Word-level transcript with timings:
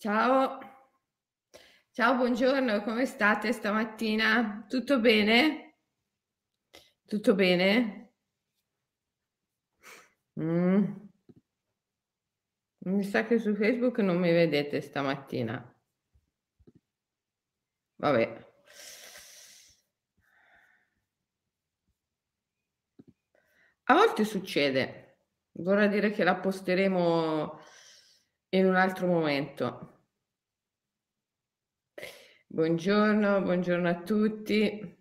Ciao. 0.00 0.60
Ciao, 1.90 2.14
buongiorno, 2.14 2.82
come 2.84 3.04
state 3.04 3.52
stamattina? 3.52 4.64
Tutto 4.68 5.00
bene? 5.00 5.78
Tutto 7.04 7.34
bene? 7.34 8.12
Mm. 10.40 10.84
Mi 12.84 13.02
sa 13.02 13.24
che 13.26 13.40
su 13.40 13.56
Facebook 13.56 13.98
non 13.98 14.18
mi 14.18 14.30
vedete 14.30 14.80
stamattina. 14.80 15.76
Vabbè. 17.96 18.46
A 23.82 23.94
volte 23.94 24.24
succede. 24.24 25.18
Vorrà 25.54 25.88
dire 25.88 26.12
che 26.12 26.22
la 26.22 26.36
posteremo 26.36 27.58
in 28.50 28.66
un 28.66 28.76
altro 28.76 29.06
momento. 29.06 30.04
Buongiorno, 32.46 33.42
buongiorno 33.42 33.88
a 33.88 34.02
tutti. 34.02 34.96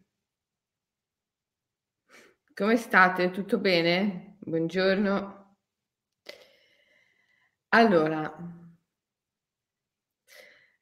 Come 2.53 2.75
state? 2.75 3.31
Tutto 3.31 3.57
bene? 3.59 4.37
Buongiorno. 4.39 5.55
Allora, 7.69 8.33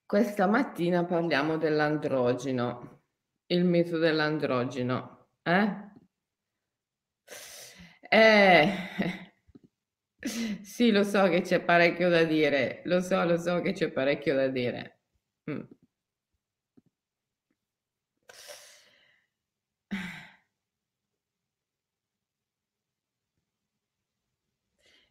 questa 0.05 0.47
mattina 0.47 1.03
parliamo 1.05 1.57
dell'androgeno, 1.57 3.03
il 3.47 3.63
mito 3.65 3.97
dell'androgeno. 3.97 5.29
Eh? 5.43 5.83
Eh, 8.09 9.24
sì, 10.61 10.91
lo 10.91 11.03
so 11.03 11.27
che 11.29 11.41
c'è 11.41 11.61
parecchio 11.61 12.09
da 12.09 12.23
dire, 12.23 12.81
lo 12.85 12.99
so, 13.01 13.23
lo 13.25 13.37
so 13.37 13.61
che 13.61 13.73
c'è 13.73 13.91
parecchio 13.91 14.35
da 14.35 14.47
dire. 14.47 14.99
Mm. 15.51 15.61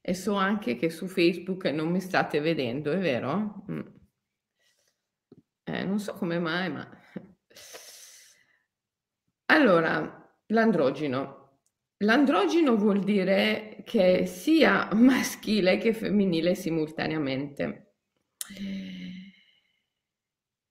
E 0.01 0.15
so 0.15 0.35
anche 0.35 0.77
che 0.77 0.89
su 0.89 1.09
Facebook 1.09 1.65
non 1.65 1.91
mi 1.91 2.01
state 2.01 2.39
vedendo, 2.41 2.93
è 2.93 2.99
vero? 2.99 3.65
Mm. 3.71 3.81
Eh, 5.67 5.85
non 5.85 5.99
so 5.99 6.13
come 6.15 6.39
mai, 6.39 6.71
ma... 6.71 6.89
Allora, 9.47 10.37
l'androgeno. 10.49 11.44
L'androgeno 12.05 12.77
vuol 12.77 13.03
dire 13.03 13.83
che 13.85 14.27
sia 14.27 14.89
maschile 14.95 15.79
che 15.79 15.93
femminile 15.93 16.55
simultaneamente. 16.55 17.95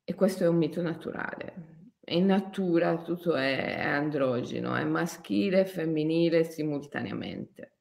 E 0.06 0.14
questo 0.16 0.44
è 0.44 0.48
un 0.48 0.58
mito 0.58 0.82
naturale. 0.82 1.92
In 2.06 2.26
natura 2.26 3.02
tutto 3.02 3.36
è 3.36 3.80
androgeno, 3.80 4.76
è 4.76 4.84
maschile 4.84 5.62
e 5.62 5.66
femminile 5.66 6.44
simultaneamente 6.44 7.74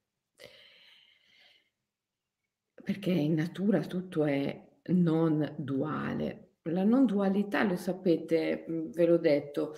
perché 2.82 3.10
in 3.10 3.34
natura 3.34 3.80
tutto 3.80 4.24
è 4.24 4.70
non 4.86 5.54
duale. 5.56 6.56
La 6.64 6.84
non 6.84 7.06
dualità, 7.06 7.62
lo 7.64 7.76
sapete, 7.76 8.64
mhmm, 8.66 8.92
ve 8.92 9.06
l'ho 9.06 9.18
detto 9.18 9.74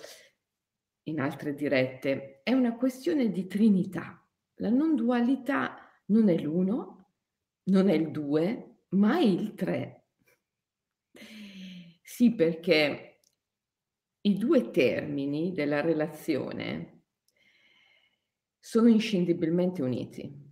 in 1.07 1.19
altre 1.19 1.53
dirette, 1.53 2.41
è 2.43 2.53
una 2.53 2.75
questione 2.75 3.29
di 3.29 3.47
trinità. 3.47 4.23
La 4.55 4.69
non 4.69 4.95
dualità 4.95 5.91
non 6.07 6.29
è 6.29 6.37
l'uno, 6.37 7.11
non 7.63 7.89
è 7.89 7.93
il 7.93 8.11
due, 8.11 8.81
ma 8.89 9.17
è 9.17 9.23
il 9.23 9.53
tre. 9.55 10.07
Sì, 12.01 12.33
perché 12.33 13.21
i 14.21 14.37
due 14.37 14.71
termini 14.71 15.51
della 15.51 15.81
relazione 15.81 17.03
sono 18.57 18.87
inscindibilmente 18.87 19.81
uniti. 19.81 20.43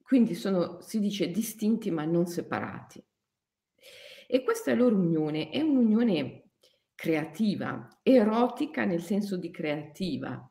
Quindi 0.00 0.34
sono, 0.34 0.80
si 0.80 1.00
dice, 1.00 1.30
distinti 1.30 1.90
ma 1.90 2.04
non 2.04 2.26
separati. 2.26 3.04
E 4.26 4.42
questa 4.42 4.72
loro 4.74 4.96
unione 4.96 5.50
è 5.50 5.60
un'unione 5.60 6.47
creativa, 6.98 8.00
erotica 8.02 8.84
nel 8.84 9.00
senso 9.00 9.36
di 9.36 9.52
creativa. 9.52 10.50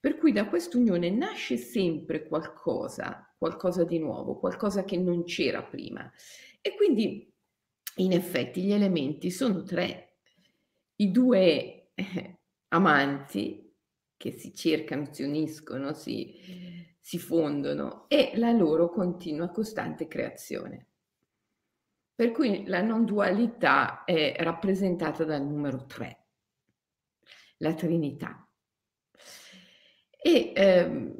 Per 0.00 0.16
cui 0.16 0.32
da 0.32 0.48
quest'unione 0.48 1.10
nasce 1.10 1.58
sempre 1.58 2.26
qualcosa, 2.26 3.30
qualcosa 3.36 3.84
di 3.84 3.98
nuovo, 3.98 4.38
qualcosa 4.38 4.84
che 4.84 4.96
non 4.96 5.24
c'era 5.24 5.62
prima. 5.62 6.10
E 6.62 6.74
quindi 6.74 7.30
in 7.96 8.12
effetti 8.12 8.62
gli 8.62 8.72
elementi 8.72 9.30
sono 9.30 9.62
tre. 9.62 10.16
I 10.96 11.10
due 11.10 11.90
eh, 11.94 12.38
amanti 12.68 13.70
che 14.16 14.32
si 14.32 14.54
cercano, 14.54 15.12
si 15.12 15.22
uniscono, 15.22 15.92
si, 15.92 16.34
si 16.98 17.18
fondono 17.18 18.06
e 18.08 18.32
la 18.36 18.52
loro 18.52 18.88
continua 18.88 19.50
costante 19.50 20.08
creazione. 20.08 20.92
Per 22.16 22.30
cui 22.30 22.64
la 22.66 22.80
non 22.80 23.04
dualità 23.04 24.04
è 24.04 24.36
rappresentata 24.38 25.24
dal 25.24 25.44
numero 25.44 25.84
3, 25.84 26.26
la 27.56 27.74
Trinità. 27.74 28.48
E, 30.16 30.52
ehm, 30.54 31.14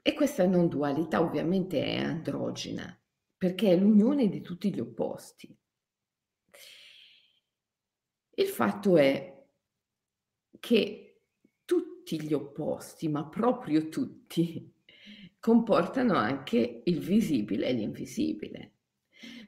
e 0.00 0.14
questa 0.14 0.46
non 0.46 0.68
dualità 0.68 1.20
ovviamente 1.20 1.82
è 1.82 1.96
androgena, 1.96 2.96
perché 3.36 3.72
è 3.72 3.76
l'unione 3.76 4.28
di 4.28 4.40
tutti 4.42 4.72
gli 4.72 4.78
opposti. 4.78 5.52
Il 8.38 8.46
fatto 8.46 8.96
è 8.96 9.44
che 10.60 11.22
tutti 11.64 12.22
gli 12.22 12.32
opposti, 12.32 13.08
ma 13.08 13.26
proprio 13.26 13.88
tutti, 13.88 14.72
comportano 15.40 16.14
anche 16.14 16.82
il 16.84 17.00
visibile 17.00 17.66
e 17.66 17.72
l'invisibile. 17.72 18.75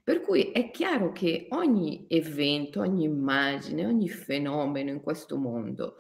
Per 0.08 0.22
cui 0.22 0.52
è 0.52 0.70
chiaro 0.70 1.12
che 1.12 1.48
ogni 1.50 2.06
evento, 2.08 2.80
ogni 2.80 3.04
immagine, 3.04 3.84
ogni 3.84 4.08
fenomeno 4.08 4.88
in 4.88 5.02
questo 5.02 5.36
mondo 5.36 5.96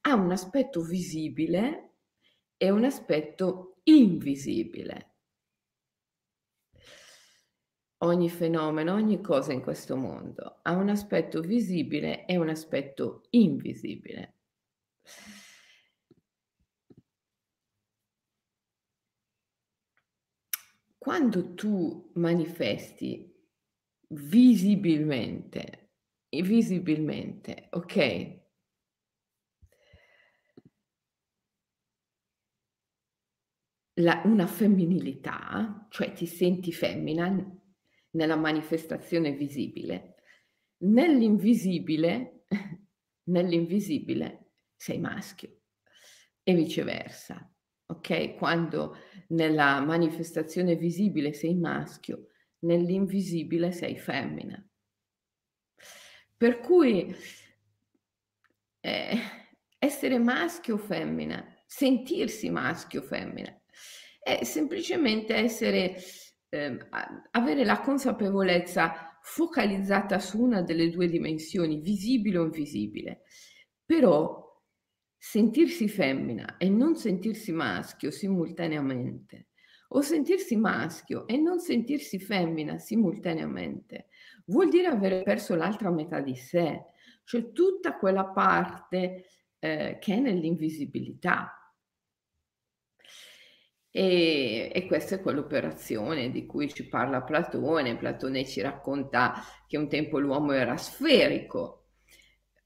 ha 0.00 0.14
un 0.14 0.32
aspetto 0.32 0.80
visibile 0.80 1.92
e 2.56 2.70
un 2.70 2.82
aspetto 2.82 3.76
invisibile. 3.84 5.14
Ogni 7.98 8.28
fenomeno, 8.30 8.94
ogni 8.94 9.20
cosa 9.20 9.52
in 9.52 9.62
questo 9.62 9.94
mondo 9.94 10.58
ha 10.62 10.74
un 10.74 10.88
aspetto 10.88 11.40
visibile 11.40 12.26
e 12.26 12.36
un 12.38 12.48
aspetto 12.48 13.26
invisibile. 13.30 14.38
Quando 20.98 21.54
tu 21.54 22.10
manifesti 22.14 23.31
visibilmente, 24.12 25.90
visibilmente, 26.28 27.68
ok? 27.70 28.40
La, 33.96 34.22
una 34.24 34.46
femminilità, 34.46 35.86
cioè 35.90 36.12
ti 36.12 36.26
senti 36.26 36.72
femmina 36.72 37.28
nella 38.12 38.36
manifestazione 38.36 39.32
visibile, 39.32 40.14
nell'invisibile, 40.84 42.46
nell'invisibile 43.24 44.52
sei 44.74 44.98
maschio 44.98 45.60
e 46.42 46.54
viceversa 46.54 47.52
ok? 47.92 48.34
Quando 48.36 48.96
nella 49.28 49.80
manifestazione 49.80 50.76
visibile 50.76 51.32
sei 51.32 51.54
maschio, 51.54 52.28
nell'invisibile 52.62 53.72
sei 53.72 53.96
femmina. 53.96 54.64
Per 56.36 56.58
cui 56.58 57.14
eh, 58.80 59.18
essere 59.78 60.18
maschio 60.18 60.74
o 60.74 60.78
femmina, 60.78 61.44
sentirsi 61.66 62.50
maschio 62.50 63.00
o 63.00 63.04
femmina, 63.04 63.56
è 64.20 64.44
semplicemente 64.44 65.34
essere, 65.34 65.96
eh, 66.48 66.78
avere 67.30 67.64
la 67.64 67.80
consapevolezza 67.80 69.18
focalizzata 69.22 70.18
su 70.18 70.40
una 70.40 70.62
delle 70.62 70.90
due 70.90 71.08
dimensioni, 71.08 71.80
visibile 71.80 72.38
o 72.38 72.44
invisibile. 72.44 73.22
Però 73.84 74.42
sentirsi 75.16 75.88
femmina 75.88 76.56
e 76.56 76.68
non 76.68 76.96
sentirsi 76.96 77.52
maschio 77.52 78.10
simultaneamente, 78.10 79.50
o 79.94 80.00
sentirsi 80.00 80.56
maschio 80.56 81.26
e 81.26 81.36
non 81.36 81.58
sentirsi 81.58 82.18
femmina 82.18 82.78
simultaneamente, 82.78 84.08
vuol 84.46 84.68
dire 84.68 84.86
aver 84.86 85.22
perso 85.22 85.54
l'altra 85.54 85.90
metà 85.90 86.20
di 86.20 86.34
sé, 86.34 86.84
cioè 87.24 87.52
tutta 87.52 87.96
quella 87.96 88.26
parte 88.26 89.26
eh, 89.58 89.98
che 90.00 90.14
è 90.14 90.18
nell'invisibilità. 90.18 91.56
E, 93.94 94.70
e 94.72 94.86
questa 94.86 95.16
è 95.16 95.20
quell'operazione 95.20 96.30
di 96.30 96.46
cui 96.46 96.72
ci 96.72 96.88
parla 96.88 97.22
Platone. 97.22 97.98
Platone 97.98 98.46
ci 98.46 98.62
racconta 98.62 99.34
che 99.66 99.76
un 99.76 99.88
tempo 99.88 100.18
l'uomo 100.18 100.52
era 100.52 100.78
sferico, 100.78 101.88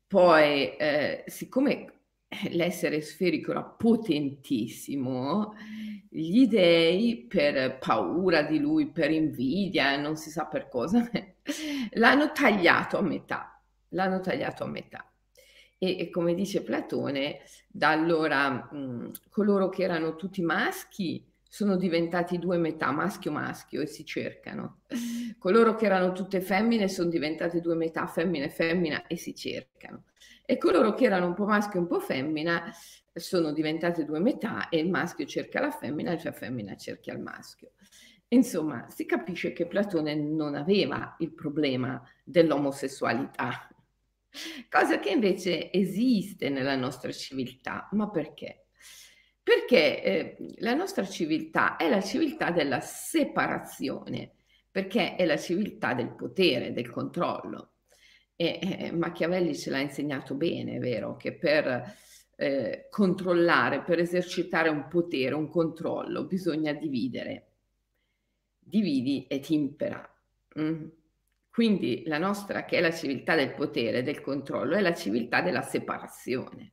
poi 0.07 0.77
eh, 0.77 1.25
siccome 1.27 1.96
l'essere 2.51 3.01
sferico 3.01 3.53
era 3.53 3.63
potentissimo, 3.63 5.55
gli 6.09 6.47
dei 6.47 7.27
per 7.29 7.79
paura 7.79 8.43
di 8.43 8.59
lui, 8.59 8.91
per 8.91 9.11
invidia, 9.11 9.97
non 9.97 10.17
si 10.17 10.31
sa 10.31 10.47
per 10.47 10.69
cosa, 10.69 11.09
l'hanno 11.93 12.33
tagliato 12.33 12.99
a 12.99 13.03
metà, 13.03 13.61
l'hanno 13.91 14.21
tagliato 14.21 14.65
a 14.65 14.69
metà. 14.69 15.11
E, 15.79 15.99
e 15.99 16.11
come 16.11 16.35
dice 16.35 16.63
Platone, 16.63 17.41
da 17.69 17.91
allora 17.91 18.51
mh, 18.51 19.13
coloro 19.29 19.69
che 19.69 19.83
erano 19.83 20.17
tutti 20.17 20.41
maschi 20.43 21.25
sono 21.57 21.77
diventati 21.77 22.39
due 22.39 22.59
metà, 22.59 22.91
maschio 22.91 23.33
maschio, 23.33 23.81
e 23.81 23.87
si 23.87 24.05
cercano. 24.05 24.81
Coloro 25.39 25.75
che 25.75 25.87
erano 25.87 26.13
tutte 26.13 26.43
femmine 26.43 26.87
sono 26.87 27.09
diventate 27.09 27.63
due 27.63 27.75
metà, 27.75 28.07
femmina 28.07 28.45
e 28.45 28.51
femmina, 28.51 29.07
e 29.07 29.17
si 29.17 29.35
cercano. 29.35 30.05
E 30.47 30.59
coloro 30.59 30.95
che 30.95 31.05
erano 31.05 31.27
un 31.27 31.35
po' 31.35 31.45
maschio 31.45 31.81
e 31.81 31.83
un 31.83 31.89
po' 31.89 32.01
femmina 32.01 32.73
sono 33.13 33.53
diventate 33.53 34.05
due 34.05 34.21
metà 34.21 34.69
e 34.69 34.79
il 34.79 34.89
maschio 34.89 35.27
cerca 35.27 35.61
la 35.61 35.71
femmina 35.71 36.13
e 36.13 36.21
la 36.23 36.33
femmina 36.33 36.77
cerca 36.77 37.13
il 37.13 37.21
maschio. 37.21 37.73
Insomma, 38.29 38.89
si 38.91 39.07
capisce 39.07 39.53
che 39.53 39.67
Platone 39.67 40.15
non 40.15 40.55
aveva 40.55 41.17
il 41.19 41.33
problema 41.33 42.03
dell'omosessualità, 42.25 43.69
cosa 44.69 44.99
che 44.99 45.11
invece 45.11 45.73
esiste 45.73 46.49
nella 46.49 46.77
nostra 46.77 47.13
civiltà. 47.13 47.89
Ma 47.93 48.11
perché? 48.11 48.67
Perché 49.43 50.03
eh, 50.03 50.55
la 50.59 50.75
nostra 50.75 51.05
civiltà 51.07 51.77
è 51.77 51.89
la 51.89 52.01
civiltà 52.01 52.51
della 52.51 52.81
separazione, 52.81 54.33
perché 54.71 55.15
è 55.15 55.25
la 55.25 55.37
civiltà 55.37 55.95
del 55.95 56.15
potere, 56.15 56.73
del 56.73 56.91
controllo. 56.91 57.76
E 58.37 58.93
Machiavelli 58.93 59.57
ce 59.57 59.71
l'ha 59.71 59.81
insegnato 59.81 60.35
bene, 60.35 60.77
è 60.77 60.79
vero, 60.79 61.17
che 61.17 61.33
per 61.33 61.95
eh, 62.37 62.87
controllare, 62.91 63.83
per 63.83 63.99
esercitare 63.99 64.69
un 64.69 64.87
potere, 64.89 65.35
un 65.35 65.49
controllo, 65.49 66.27
bisogna 66.27 66.73
dividere. 66.73 67.51
Dividi 68.59 69.27
et 69.29 69.49
impera. 69.49 70.09
Mm. 70.61 70.87
Quindi 71.49 72.03
la 72.05 72.19
nostra, 72.19 72.67
che 72.67 72.77
è 72.77 72.81
la 72.81 72.93
civiltà 72.93 73.35
del 73.35 73.55
potere, 73.55 74.03
del 74.03 74.21
controllo, 74.21 74.77
è 74.77 74.83
la 74.83 74.93
civiltà 74.93 75.41
della 75.41 75.63
separazione. 75.63 76.73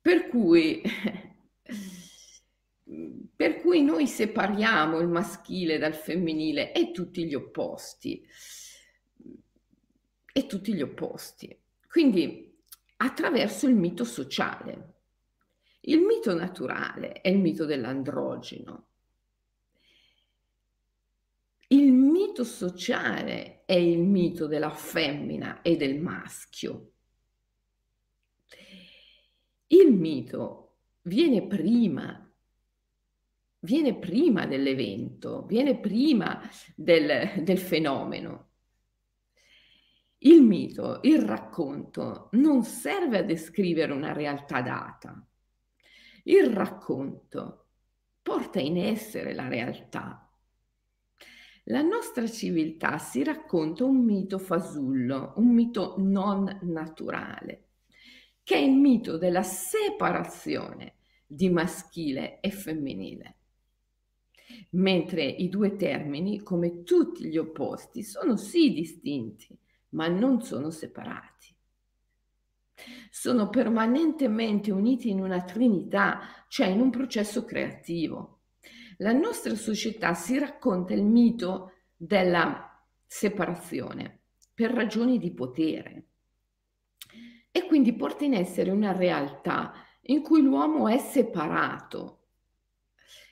Per 0.00 0.28
cui, 0.28 0.80
per 3.36 3.60
cui 3.60 3.82
noi 3.82 4.06
separiamo 4.06 5.00
il 5.00 5.08
maschile 5.08 5.76
dal 5.76 5.94
femminile 5.94 6.72
e 6.72 6.92
tutti 6.92 7.26
gli 7.26 7.34
opposti. 7.34 8.26
E 10.38 10.46
tutti 10.46 10.72
gli 10.72 10.82
opposti. 10.82 11.60
Quindi 11.88 12.62
attraverso 12.98 13.66
il 13.66 13.74
mito 13.74 14.04
sociale. 14.04 14.94
Il 15.80 16.02
mito 16.02 16.32
naturale 16.32 17.20
è 17.22 17.28
il 17.28 17.38
mito 17.38 17.64
dell'androgeno. 17.64 18.86
Il 21.66 21.90
mito 21.90 22.44
sociale 22.44 23.64
è 23.64 23.74
il 23.74 23.98
mito 23.98 24.46
della 24.46 24.70
femmina 24.70 25.60
e 25.60 25.76
del 25.76 25.98
maschio. 26.00 26.92
Il 29.66 29.92
mito 29.92 30.76
viene 31.02 31.48
prima, 31.48 32.32
viene 33.58 33.98
prima 33.98 34.46
dell'evento, 34.46 35.46
viene 35.46 35.80
prima 35.80 36.48
del, 36.76 37.42
del 37.42 37.58
fenomeno. 37.58 38.47
Il 40.18 40.42
mito, 40.42 41.00
il 41.02 41.22
racconto, 41.22 42.28
non 42.32 42.64
serve 42.64 43.18
a 43.18 43.22
descrivere 43.22 43.92
una 43.92 44.12
realtà 44.12 44.60
data. 44.62 45.26
Il 46.24 46.46
racconto 46.46 47.66
porta 48.22 48.60
in 48.60 48.76
essere 48.76 49.34
la 49.34 49.48
realtà. 49.48 50.28
La 51.64 51.82
nostra 51.82 52.26
civiltà 52.26 52.98
si 52.98 53.22
racconta 53.22 53.84
un 53.84 54.04
mito 54.04 54.38
fasullo, 54.38 55.34
un 55.36 55.52
mito 55.52 55.94
non 55.98 56.58
naturale 56.62 57.68
che 58.48 58.54
è 58.54 58.60
il 58.60 58.76
mito 58.76 59.18
della 59.18 59.42
separazione 59.42 60.94
di 61.26 61.50
maschile 61.50 62.40
e 62.40 62.50
femminile. 62.50 63.36
Mentre 64.70 65.22
i 65.22 65.50
due 65.50 65.76
termini, 65.76 66.42
come 66.42 66.82
tutti 66.82 67.26
gli 67.26 67.36
opposti, 67.36 68.02
sono 68.02 68.38
sì 68.38 68.72
distinti, 68.72 69.54
ma 69.90 70.08
non 70.08 70.42
sono 70.42 70.70
separati. 70.70 71.54
Sono 73.10 73.48
permanentemente 73.48 74.70
uniti 74.70 75.10
in 75.10 75.20
una 75.20 75.42
trinità, 75.42 76.20
cioè 76.48 76.68
in 76.68 76.80
un 76.80 76.90
processo 76.90 77.44
creativo. 77.44 78.42
La 78.98 79.12
nostra 79.12 79.54
società 79.54 80.14
si 80.14 80.38
racconta 80.38 80.92
il 80.92 81.04
mito 81.04 81.72
della 81.96 82.84
separazione 83.06 84.22
per 84.54 84.72
ragioni 84.72 85.18
di 85.18 85.32
potere 85.32 86.06
e 87.50 87.66
quindi 87.66 87.94
porta 87.94 88.24
in 88.24 88.34
essere 88.34 88.70
una 88.70 88.92
realtà 88.92 89.72
in 90.02 90.22
cui 90.22 90.42
l'uomo 90.42 90.88
è 90.88 90.98
separato, 90.98 92.26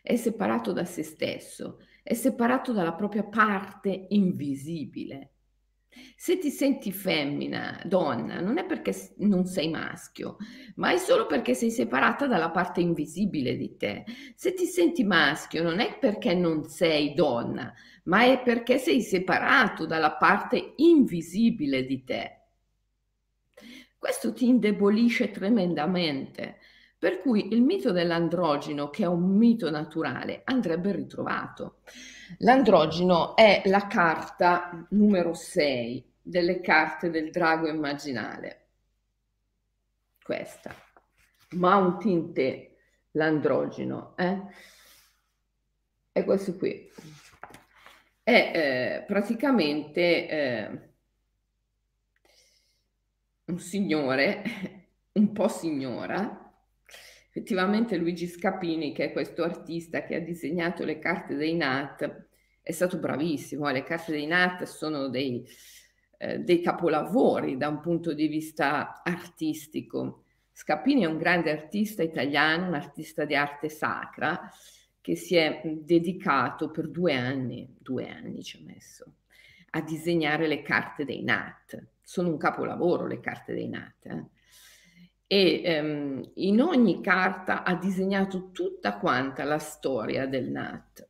è 0.02 0.16
separato 0.16 0.72
da 0.72 0.84
se 0.84 1.02
stesso, 1.02 1.78
è 2.02 2.14
separato 2.14 2.72
dalla 2.72 2.94
propria 2.94 3.24
parte 3.24 4.06
invisibile. 4.10 5.35
Se 6.16 6.38
ti 6.38 6.50
senti 6.50 6.92
femmina, 6.92 7.80
donna, 7.84 8.40
non 8.40 8.58
è 8.58 8.64
perché 8.64 8.94
non 9.18 9.46
sei 9.46 9.68
maschio, 9.68 10.36
ma 10.76 10.90
è 10.92 10.98
solo 10.98 11.26
perché 11.26 11.54
sei 11.54 11.70
separata 11.70 12.26
dalla 12.26 12.50
parte 12.50 12.80
invisibile 12.80 13.56
di 13.56 13.76
te. 13.76 14.04
Se 14.34 14.54
ti 14.54 14.66
senti 14.66 15.04
maschio, 15.04 15.62
non 15.62 15.78
è 15.80 15.98
perché 15.98 16.34
non 16.34 16.64
sei 16.64 17.14
donna, 17.14 17.72
ma 18.04 18.24
è 18.24 18.42
perché 18.42 18.78
sei 18.78 19.02
separato 19.02 19.86
dalla 19.86 20.12
parte 20.12 20.72
invisibile 20.76 21.84
di 21.84 22.04
te. 22.04 22.40
Questo 23.98 24.32
ti 24.32 24.46
indebolisce 24.46 25.30
tremendamente, 25.30 26.58
per 27.06 27.20
cui 27.20 27.52
il 27.52 27.62
mito 27.62 27.92
dell'androgeno, 27.92 28.90
che 28.90 29.04
è 29.04 29.06
un 29.06 29.36
mito 29.36 29.70
naturale, 29.70 30.40
andrebbe 30.42 30.90
ritrovato. 30.90 31.82
L'androgeno 32.38 33.36
è 33.36 33.62
la 33.66 33.86
carta 33.86 34.84
numero 34.90 35.32
6 35.32 36.14
delle 36.20 36.60
carte 36.60 37.08
del 37.08 37.30
drago 37.30 37.68
immaginale. 37.68 38.70
Questa, 40.20 40.74
Mountain 41.50 42.32
Te, 42.32 42.76
l'androgeno, 43.12 44.16
eh? 44.16 44.42
è 46.10 46.24
questo 46.24 46.56
qui. 46.56 46.90
È 48.20 48.50
eh, 48.52 49.04
praticamente... 49.06 50.28
Eh, 50.28 50.80
un 53.44 53.60
signore, 53.60 54.42
un 55.14 55.30
po' 55.30 55.46
signora, 55.46 56.45
effettivamente 57.36 57.98
Luigi 57.98 58.26
Scapini, 58.26 58.94
che 58.94 59.04
è 59.04 59.12
questo 59.12 59.42
artista 59.42 60.04
che 60.04 60.14
ha 60.14 60.20
disegnato 60.20 60.84
le 60.84 60.98
carte 60.98 61.34
dei 61.34 61.54
Nat, 61.54 62.28
è 62.62 62.72
stato 62.72 62.96
bravissimo. 62.96 63.68
Le 63.68 63.82
carte 63.82 64.12
dei 64.12 64.24
Nat 64.24 64.62
sono 64.62 65.08
dei, 65.08 65.46
eh, 66.16 66.38
dei 66.38 66.62
capolavori 66.62 67.58
da 67.58 67.68
un 67.68 67.80
punto 67.80 68.14
di 68.14 68.26
vista 68.26 69.02
artistico. 69.04 70.24
Scapini 70.50 71.02
è 71.02 71.06
un 71.06 71.18
grande 71.18 71.50
artista 71.50 72.02
italiano, 72.02 72.68
un 72.68 72.74
artista 72.74 73.26
di 73.26 73.36
arte 73.36 73.68
sacra, 73.68 74.50
che 75.02 75.14
si 75.14 75.36
è 75.36 75.60
dedicato 75.62 76.70
per 76.70 76.88
due 76.88 77.12
anni, 77.12 77.76
due 77.78 78.08
anni 78.08 78.42
ci 78.42 78.56
ha 78.56 78.64
messo, 78.64 79.16
a 79.72 79.82
disegnare 79.82 80.46
le 80.46 80.62
carte 80.62 81.04
dei 81.04 81.22
Nat 81.22 81.86
sono 82.00 82.30
un 82.30 82.38
capolavoro 82.38 83.06
le 83.06 83.20
carte 83.20 83.52
dei 83.52 83.68
Nat. 83.68 84.06
Eh? 84.06 84.24
E 85.28 85.62
ehm, 85.64 86.30
in 86.34 86.60
ogni 86.60 87.00
carta 87.00 87.64
ha 87.64 87.74
disegnato 87.74 88.50
tutta 88.52 88.96
quanta 88.98 89.44
la 89.44 89.58
storia 89.58 90.26
del 90.26 90.48
Nat. 90.50 91.08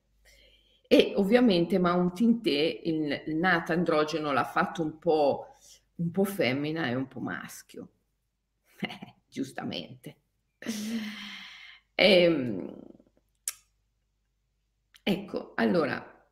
E 0.89 1.13
ovviamente 1.17 1.79
Mountain 1.79 2.41
Te, 2.41 2.81
il, 2.85 3.23
il 3.27 3.37
Nat 3.37 3.71
androgeno 3.71 4.33
l'ha 4.33 4.45
fatto 4.45 4.83
un 4.83 4.99
po', 4.99 5.49
un 5.97 6.11
po' 6.11 6.25
femmina 6.25 6.89
e 6.89 6.95
un 6.95 7.09
po' 7.09 7.21
maschio. 7.21 7.89
Eh, 8.81 9.15
giustamente. 9.29 10.17
E, 10.59 12.23
ehm, 12.23 12.79
ecco, 15.03 15.53
allora, 15.57 16.29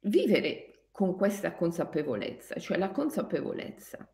vivere 0.00 0.86
con 0.90 1.16
questa 1.16 1.54
consapevolezza, 1.54 2.58
cioè 2.58 2.78
la 2.78 2.90
consapevolezza 2.90 4.08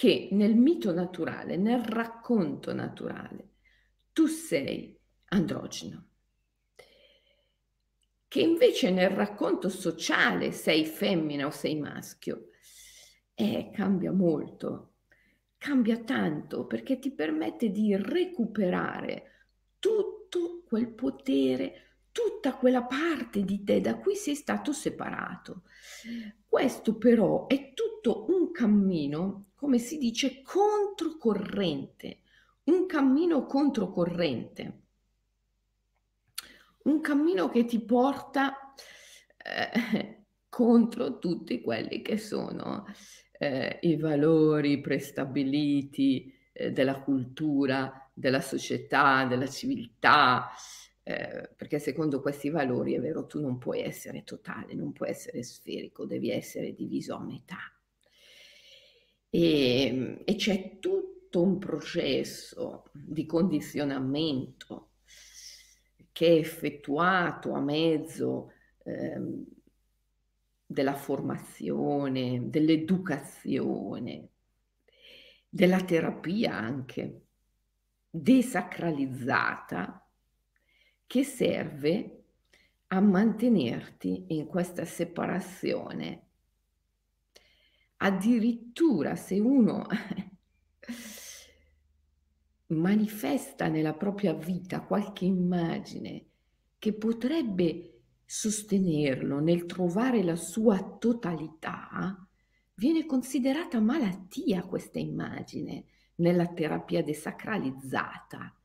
che 0.00 0.28
nel 0.30 0.54
mito 0.54 0.94
naturale, 0.94 1.58
nel 1.58 1.82
racconto 1.82 2.72
naturale, 2.72 3.50
tu 4.14 4.24
sei 4.28 4.98
androgeno. 5.26 6.06
Che 8.26 8.40
invece 8.40 8.90
nel 8.92 9.10
racconto 9.10 9.68
sociale 9.68 10.52
sei 10.52 10.86
femmina 10.86 11.44
o 11.44 11.50
sei 11.50 11.78
maschio, 11.78 12.48
eh, 13.34 13.68
cambia 13.74 14.10
molto, 14.10 14.94
cambia 15.58 15.98
tanto 15.98 16.64
perché 16.64 16.98
ti 16.98 17.10
permette 17.12 17.68
di 17.68 17.94
recuperare 17.94 19.48
tutto 19.78 20.62
quel 20.66 20.88
potere, 20.88 21.98
tutta 22.10 22.54
quella 22.54 22.84
parte 22.84 23.44
di 23.44 23.62
te 23.64 23.82
da 23.82 23.98
cui 23.98 24.14
sei 24.14 24.34
stato 24.34 24.72
separato. 24.72 25.64
Questo 26.48 26.96
però 26.96 27.46
è 27.48 27.74
tutto 27.74 28.24
un 28.30 28.50
cammino, 28.50 29.49
come 29.60 29.76
si 29.76 29.98
dice, 29.98 30.40
controcorrente, 30.40 32.20
un 32.64 32.86
cammino 32.86 33.44
controcorrente, 33.44 34.80
un 36.84 37.02
cammino 37.02 37.50
che 37.50 37.66
ti 37.66 37.78
porta 37.78 38.74
eh, 39.36 40.24
contro 40.48 41.18
tutti 41.18 41.60
quelli 41.60 42.00
che 42.00 42.16
sono 42.16 42.86
eh, 43.32 43.78
i 43.82 43.96
valori 43.96 44.80
prestabiliti 44.80 46.34
eh, 46.54 46.72
della 46.72 46.98
cultura, 47.02 48.10
della 48.14 48.40
società, 48.40 49.26
della 49.26 49.46
civiltà, 49.46 50.48
eh, 51.02 51.50
perché 51.54 51.78
secondo 51.78 52.22
questi 52.22 52.48
valori 52.48 52.94
è 52.94 52.98
vero, 52.98 53.26
tu 53.26 53.42
non 53.42 53.58
puoi 53.58 53.82
essere 53.82 54.24
totale, 54.24 54.72
non 54.72 54.92
puoi 54.92 55.10
essere 55.10 55.42
sferico, 55.42 56.06
devi 56.06 56.30
essere 56.30 56.72
diviso 56.72 57.14
a 57.14 57.22
metà. 57.22 57.58
E, 59.30 60.22
e 60.24 60.34
c'è 60.34 60.78
tutto 60.80 61.42
un 61.42 61.58
processo 61.58 62.90
di 62.92 63.24
condizionamento 63.26 64.88
che 66.12 66.26
è 66.26 66.38
effettuato 66.38 67.52
a 67.52 67.60
mezzo 67.60 68.52
ehm, 68.84 69.44
della 70.66 70.94
formazione, 70.94 72.50
dell'educazione, 72.50 74.28
della 75.48 75.82
terapia 75.82 76.56
anche 76.56 77.22
desacralizzata 78.10 80.04
che 81.06 81.24
serve 81.24 82.24
a 82.88 83.00
mantenerti 83.00 84.26
in 84.28 84.46
questa 84.46 84.84
separazione. 84.84 86.29
Addirittura 88.02 89.14
se 89.14 89.38
uno 89.38 89.84
manifesta 92.68 93.68
nella 93.68 93.92
propria 93.92 94.32
vita 94.32 94.80
qualche 94.80 95.26
immagine 95.26 96.24
che 96.78 96.94
potrebbe 96.94 98.04
sostenerlo 98.24 99.40
nel 99.40 99.66
trovare 99.66 100.22
la 100.22 100.36
sua 100.36 100.82
totalità, 100.98 102.26
viene 102.74 103.04
considerata 103.04 103.80
malattia 103.80 104.62
questa 104.62 104.98
immagine 104.98 105.84
nella 106.16 106.46
terapia 106.46 107.02
desacralizzata 107.02 108.56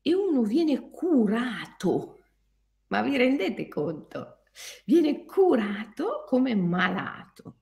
e 0.00 0.14
uno 0.14 0.42
viene 0.42 0.88
curato. 0.88 2.20
Ma 2.86 3.02
vi 3.02 3.18
rendete 3.18 3.68
conto? 3.68 4.44
Viene 4.86 5.26
curato 5.26 6.24
come 6.26 6.54
malato. 6.54 7.56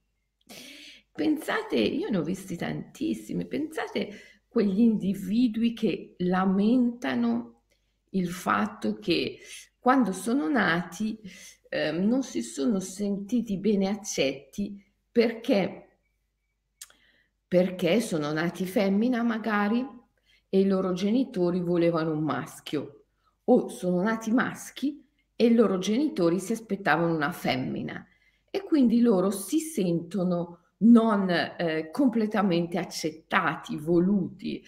Pensate, 1.16 1.76
io 1.76 2.10
ne 2.10 2.18
ho 2.18 2.22
visti 2.22 2.56
tantissimi, 2.56 3.46
pensate 3.46 4.10
quegli 4.46 4.80
individui 4.80 5.72
che 5.72 6.14
lamentano 6.18 7.62
il 8.10 8.28
fatto 8.28 8.98
che 8.98 9.38
quando 9.78 10.12
sono 10.12 10.46
nati 10.46 11.18
eh, 11.70 11.90
non 11.90 12.22
si 12.22 12.42
sono 12.42 12.80
sentiti 12.80 13.56
bene 13.56 13.88
accetti 13.88 14.78
perché, 15.10 16.00
perché 17.48 18.02
sono 18.02 18.30
nati 18.30 18.66
femmina 18.66 19.22
magari 19.22 19.86
e 20.50 20.60
i 20.60 20.66
loro 20.66 20.92
genitori 20.92 21.60
volevano 21.60 22.12
un 22.12 22.24
maschio. 22.24 23.04
O 23.44 23.68
sono 23.68 24.02
nati 24.02 24.30
maschi 24.32 25.02
e 25.34 25.46
i 25.46 25.54
loro 25.54 25.78
genitori 25.78 26.40
si 26.40 26.52
aspettavano 26.52 27.14
una 27.14 27.32
femmina. 27.32 28.06
E 28.50 28.62
quindi 28.62 29.00
loro 29.00 29.30
si 29.30 29.60
sentono 29.60 30.60
non 30.78 31.28
eh, 31.30 31.90
completamente 31.90 32.78
accettati, 32.78 33.76
voluti 33.76 34.62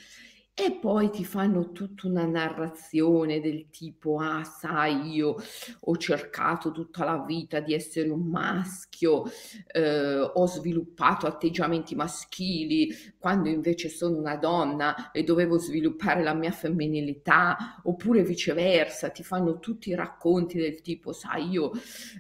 e 0.61 0.73
poi 0.73 1.09
ti 1.11 1.25
fanno 1.25 1.71
tutta 1.71 2.09
una 2.09 2.27
narrazione 2.27 3.41
del 3.41 3.71
tipo, 3.71 4.19
ah, 4.19 4.43
sai, 4.43 5.13
io 5.13 5.37
ho 5.79 5.97
cercato 5.97 6.73
tutta 6.73 7.05
la 7.05 7.23
vita 7.25 7.61
di 7.61 7.75
essere 7.75 8.09
un 8.09 8.27
maschio, 8.27 9.23
eh, 9.71 10.19
ho 10.19 10.47
sviluppato 10.49 11.29
atteggiamenti 11.29 11.95
maschili, 11.95 12.93
quando 13.19 13.49
invece 13.49 13.89
sono 13.89 14.17
una 14.17 14.35
donna 14.35 15.13
e 15.13 15.23
dovevo 15.23 15.59
sviluppare 15.59 16.25
la 16.25 16.35
mia 16.35 16.51
femminilità, 16.51 17.81
oppure 17.85 18.25
viceversa, 18.25 19.11
ti 19.11 19.23
fanno 19.23 19.61
tutti 19.61 19.91
i 19.91 19.95
racconti 19.95 20.59
del 20.59 20.81
tipo, 20.81 21.13
sai, 21.13 21.51
io 21.51 21.71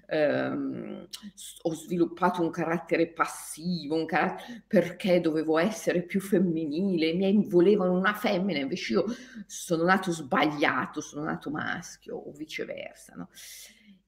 ehm, 0.07 1.09
ho 1.63 1.75
sviluppato 1.75 2.41
un 2.41 2.51
carattere 2.51 3.09
passivo, 3.09 3.97
un 3.97 4.07
carattere 4.07 4.63
perché 4.69 5.21
dovevo 5.21 5.59
essere 5.59 6.03
più 6.03 6.21
femminile, 6.21 7.09
i 7.09 7.17
miei 7.17 7.47
volevano 7.49 7.99
una 7.99 8.13
femmina 8.13 8.27
femmina, 8.29 8.59
invece 8.59 8.93
io 8.93 9.05
sono 9.47 9.85
nato 9.85 10.13
sbagliato, 10.13 11.01
sono 11.01 11.25
nato 11.25 11.51
maschio 11.51 12.17
o 12.17 12.33
viceversa. 12.33 13.15
No? 13.15 13.31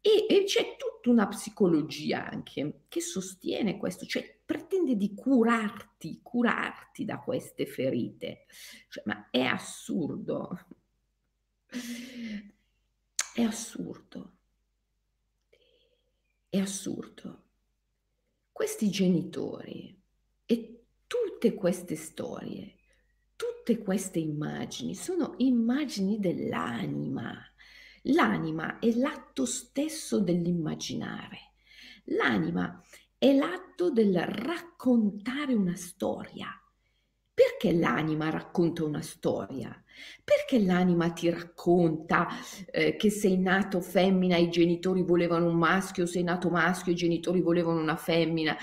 E, 0.03 0.27
e, 0.29 0.45
c'è 0.45 0.77
tutta 0.77 1.11
una 1.11 1.29
psicologia 1.29 2.29
anche 2.29 2.83
che 2.89 3.01
sostiene 3.01 3.77
questo, 3.79 4.07
cioè 4.07 4.39
pretende 4.45 4.97
di 4.97 5.15
curarti, 5.15 6.21
curarti 6.23 7.05
da 7.05 7.19
queste 7.19 7.67
ferite. 7.67 8.47
Cioè, 8.89 9.05
ma 9.07 9.29
è 9.31 9.43
assurdo. 9.43 10.67
È 13.33 13.43
assurdo. 13.43 14.33
È 16.49 16.59
assurdo. 16.59 17.43
Questi 18.53 18.91
genitori 18.91 19.99
e 20.45 20.85
tutte 21.07 21.55
queste 21.55 21.97
storie 21.97 22.80
tutte 23.61 23.79
queste 23.79 24.19
immagini 24.19 24.95
sono 24.95 25.35
immagini 25.37 26.19
dell'anima. 26.19 27.37
L'anima 28.05 28.79
è 28.79 28.91
l'atto 28.93 29.45
stesso 29.45 30.19
dell'immaginare. 30.19 31.53
L'anima 32.05 32.83
è 33.19 33.35
l'atto 33.35 33.91
del 33.91 34.19
raccontare 34.19 35.53
una 35.53 35.77
storia. 35.77 36.49
Perché 37.35 37.73
l'anima 37.73 38.31
racconta 38.31 38.85
una 38.85 39.03
storia? 39.03 39.71
Perché 40.25 40.65
l'anima 40.65 41.11
ti 41.11 41.31
racconta 41.31 42.29
eh, 42.71 42.97
che 42.97 43.11
sei 43.11 43.39
nato 43.39 43.81
femmina 43.81 44.37
e 44.37 44.43
i 44.43 44.51
genitori 44.51 45.03
volevano 45.03 45.47
un 45.47 45.57
maschio, 45.57 46.07
sei 46.07 46.23
nato 46.23 46.51
maschio 46.51 46.93
e 46.93 46.95
i 46.95 46.99
genitori 46.99 47.41
volevano 47.41 47.81
una 47.81 47.97
femmina? 47.97 48.57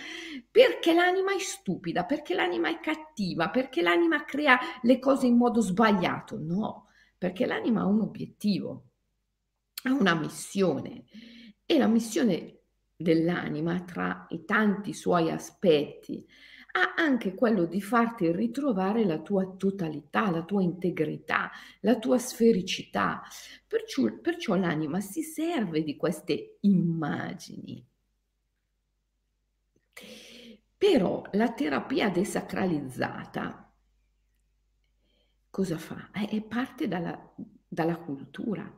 Perché 0.50 0.94
l'anima 0.94 1.34
è 1.34 1.39
stupida, 1.39 2.06
perché 2.06 2.34
l'anima 2.34 2.70
è 2.70 2.79
cattiva, 2.79 3.50
perché 3.50 3.82
l'anima 3.82 4.24
crea 4.24 4.58
le 4.82 5.00
cose 5.00 5.27
in 5.27 5.38
modo 5.38 5.62
sbagliato? 5.62 6.38
No, 6.39 6.88
perché 7.17 7.46
l'anima 7.46 7.82
ha 7.82 7.86
un 7.86 8.01
obiettivo, 8.01 8.84
ha 9.84 9.94
una 9.94 10.15
missione 10.15 11.06
e 11.65 11.77
la 11.77 11.88
missione 11.88 12.60
dell'anima 12.96 13.82
tra 13.82 14.25
i 14.29 14.44
tanti 14.44 14.94
suoi 14.94 15.29
aspetti 15.29 16.25
ha 16.77 16.93
anche 16.96 17.34
quello 17.34 17.65
di 17.65 17.81
farti 17.81 18.31
ritrovare 18.31 19.03
la 19.03 19.19
tua 19.19 19.55
totalità, 19.57 20.29
la 20.29 20.43
tua 20.43 20.62
integrità, 20.62 21.50
la 21.81 21.98
tua 21.98 22.19
sfericità. 22.19 23.24
Perciò, 23.67 24.12
perciò 24.22 24.55
l'anima 24.55 25.00
si 25.00 25.24
serve 25.24 25.84
di 25.84 25.96
queste 25.96 26.57
immagini. 26.62 27.84
Però 30.77 31.24
la 31.31 31.51
terapia 31.53 32.10
desacralizzata 32.10 33.67
cosa 35.50 35.79
fa? 35.79 36.12
È 36.12 36.39
parte 36.43 36.88
dalla, 36.88 37.34
dalla 37.67 37.98
cultura, 37.98 38.72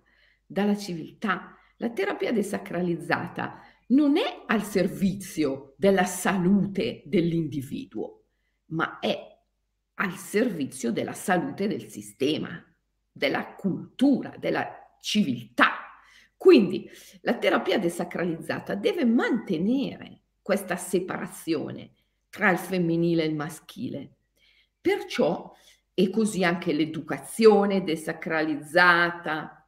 dalla 0.45 0.77
civiltà. 0.77 1.53
La 1.75 1.89
terapia 1.89 2.31
desacralizzata 2.31 3.59
non 3.89 4.17
è 4.17 4.43
al 4.45 4.63
servizio 4.63 5.73
della 5.77 6.05
salute 6.05 7.03
dell'individuo, 7.05 8.23
ma 8.67 8.99
è 8.99 9.37
al 9.95 10.15
servizio 10.15 10.91
della 10.91 11.13
salute 11.13 11.67
del 11.67 11.89
sistema, 11.89 12.63
della 13.11 13.55
cultura, 13.55 14.35
della 14.37 14.67
civiltà. 15.01 15.71
Quindi 16.37 16.89
la 17.21 17.35
terapia 17.37 17.77
desacralizzata 17.77 18.75
deve 18.75 19.05
mantenere 19.05 20.21
questa 20.41 20.77
separazione 20.77 21.95
tra 22.29 22.49
il 22.51 22.57
femminile 22.57 23.23
e 23.23 23.27
il 23.27 23.35
maschile. 23.35 24.15
Perciò, 24.79 25.53
e 25.93 26.09
così 26.09 26.45
anche 26.45 26.71
l'educazione 26.71 27.83
desacralizzata, 27.83 29.58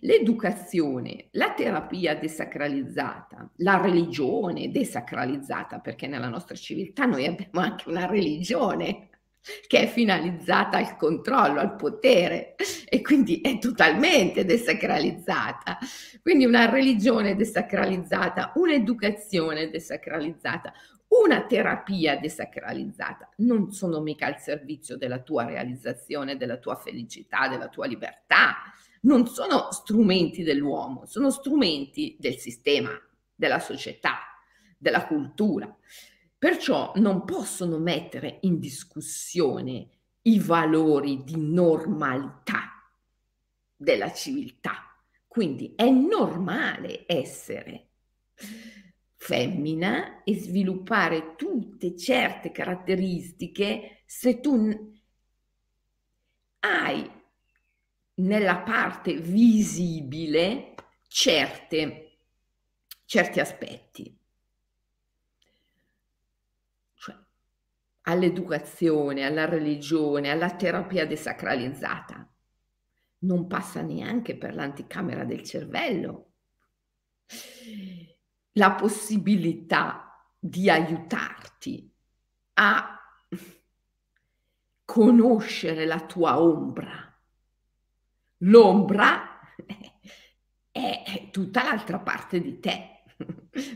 L'educazione, 0.00 1.28
la 1.32 1.52
terapia 1.52 2.14
desacralizzata, 2.14 3.50
la 3.56 3.80
religione 3.80 4.70
desacralizzata, 4.70 5.80
perché 5.80 6.06
nella 6.06 6.28
nostra 6.28 6.54
civiltà 6.54 7.04
noi 7.04 7.26
abbiamo 7.26 7.60
anche 7.60 7.88
una 7.88 8.06
religione 8.06 9.08
che 9.66 9.82
è 9.82 9.86
finalizzata 9.86 10.76
al 10.78 10.96
controllo, 10.96 11.60
al 11.60 11.76
potere 11.76 12.56
e 12.88 13.00
quindi 13.00 13.40
è 13.40 13.58
totalmente 13.58 14.44
desacralizzata. 14.44 15.78
Quindi 16.20 16.44
una 16.44 16.68
religione 16.68 17.36
desacralizzata, 17.36 18.52
un'educazione 18.56 19.70
desacralizzata, 19.70 20.72
una 21.08 21.46
terapia 21.46 22.18
desacralizzata 22.18 23.30
non 23.36 23.70
sono 23.70 24.00
mica 24.00 24.26
al 24.26 24.40
servizio 24.40 24.96
della 24.96 25.20
tua 25.20 25.44
realizzazione, 25.44 26.36
della 26.36 26.56
tua 26.56 26.74
felicità, 26.74 27.46
della 27.48 27.68
tua 27.68 27.86
libertà. 27.86 28.56
Non 29.06 29.28
sono 29.28 29.70
strumenti 29.70 30.42
dell'uomo, 30.42 31.06
sono 31.06 31.30
strumenti 31.30 32.16
del 32.18 32.38
sistema, 32.38 32.90
della 33.32 33.60
società, 33.60 34.18
della 34.76 35.06
cultura. 35.06 35.72
Perciò 36.36 36.90
non 36.96 37.24
possono 37.24 37.78
mettere 37.78 38.38
in 38.42 38.58
discussione 38.58 39.90
i 40.22 40.40
valori 40.40 41.22
di 41.22 41.36
normalità 41.36 42.82
della 43.76 44.12
civiltà. 44.12 44.92
Quindi 45.28 45.74
è 45.76 45.88
normale 45.88 47.04
essere 47.06 47.90
femmina 49.14 50.24
e 50.24 50.34
sviluppare 50.34 51.36
tutte 51.36 51.96
certe 51.96 52.50
caratteristiche 52.50 54.02
se 54.04 54.40
tu 54.40 54.94
hai 56.60 57.10
nella 58.16 58.58
parte 58.58 59.16
visibile 59.16 60.74
certe, 61.06 62.18
certi 63.04 63.40
aspetti. 63.40 64.18
Cioè, 66.94 67.16
all'educazione, 68.02 69.24
alla 69.24 69.46
religione, 69.46 70.30
alla 70.30 70.54
terapia 70.54 71.06
desacralizzata. 71.06 72.28
Non 73.18 73.46
passa 73.46 73.80
neanche 73.80 74.36
per 74.36 74.54
l'anticamera 74.54 75.24
del 75.24 75.42
cervello 75.42 76.32
la 78.52 78.72
possibilità 78.72 80.30
di 80.38 80.70
aiutarti 80.70 81.92
a 82.54 83.00
conoscere 84.84 85.84
la 85.84 86.00
tua 86.06 86.40
ombra. 86.40 87.05
L'ombra 88.38 89.40
è 90.70 91.28
tutta 91.30 91.64
l'altra 91.64 91.98
parte 92.00 92.40
di 92.40 92.60
te, 92.60 93.02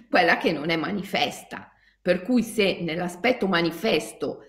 quella 0.08 0.36
che 0.36 0.52
non 0.52 0.70
è 0.70 0.76
manifesta. 0.76 1.70
Per 2.02 2.22
cui 2.22 2.42
se 2.42 2.80
nell'aspetto 2.80 3.46
manifesto 3.46 4.44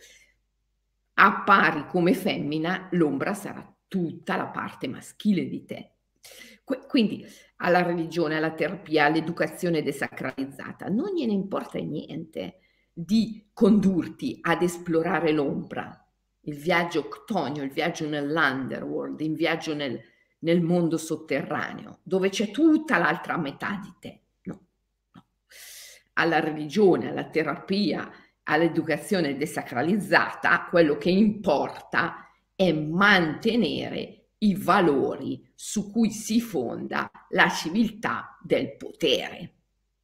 appari 1.13 1.85
come 1.87 2.13
femmina, 2.13 2.87
l'ombra 2.91 3.33
sarà 3.33 3.75
tutta 3.87 4.35
la 4.35 4.47
parte 4.47 4.87
maschile 4.87 5.47
di 5.47 5.65
te. 5.65 5.95
Quindi 6.87 7.25
alla 7.57 7.83
religione, 7.83 8.37
alla 8.37 8.53
terapia, 8.53 9.05
all'educazione 9.05 9.83
desacralizzata, 9.83 10.87
non 10.87 11.13
gliene 11.13 11.33
importa 11.33 11.77
niente 11.79 12.59
di 12.93 13.49
condurti 13.53 14.39
ad 14.41 14.61
esplorare 14.61 15.31
l'ombra, 15.31 16.00
il 16.41 16.55
viaggio 16.55 16.99
octonio, 16.99 17.63
il 17.63 17.71
viaggio 17.71 18.07
nell'underworld, 18.07 19.19
il 19.21 19.35
viaggio 19.35 19.73
nel, 19.73 20.01
nel 20.39 20.61
mondo 20.61 20.97
sotterraneo, 20.97 21.99
dove 22.03 22.29
c'è 22.29 22.51
tutta 22.51 22.97
l'altra 22.97 23.37
metà 23.37 23.79
di 23.81 23.93
te. 23.99 24.21
No, 24.43 24.61
no. 25.13 25.25
Alla 26.13 26.39
religione, 26.39 27.09
alla 27.09 27.29
terapia, 27.29 28.09
all'educazione 28.43 29.37
desacralizzata, 29.37 30.67
quello 30.69 30.97
che 30.97 31.09
importa 31.09 32.27
è 32.55 32.71
mantenere 32.71 34.17
i 34.39 34.55
valori 34.55 35.51
su 35.53 35.91
cui 35.91 36.09
si 36.09 36.41
fonda 36.41 37.11
la 37.29 37.49
civiltà 37.49 38.37
del 38.41 38.75
potere, 38.75 39.53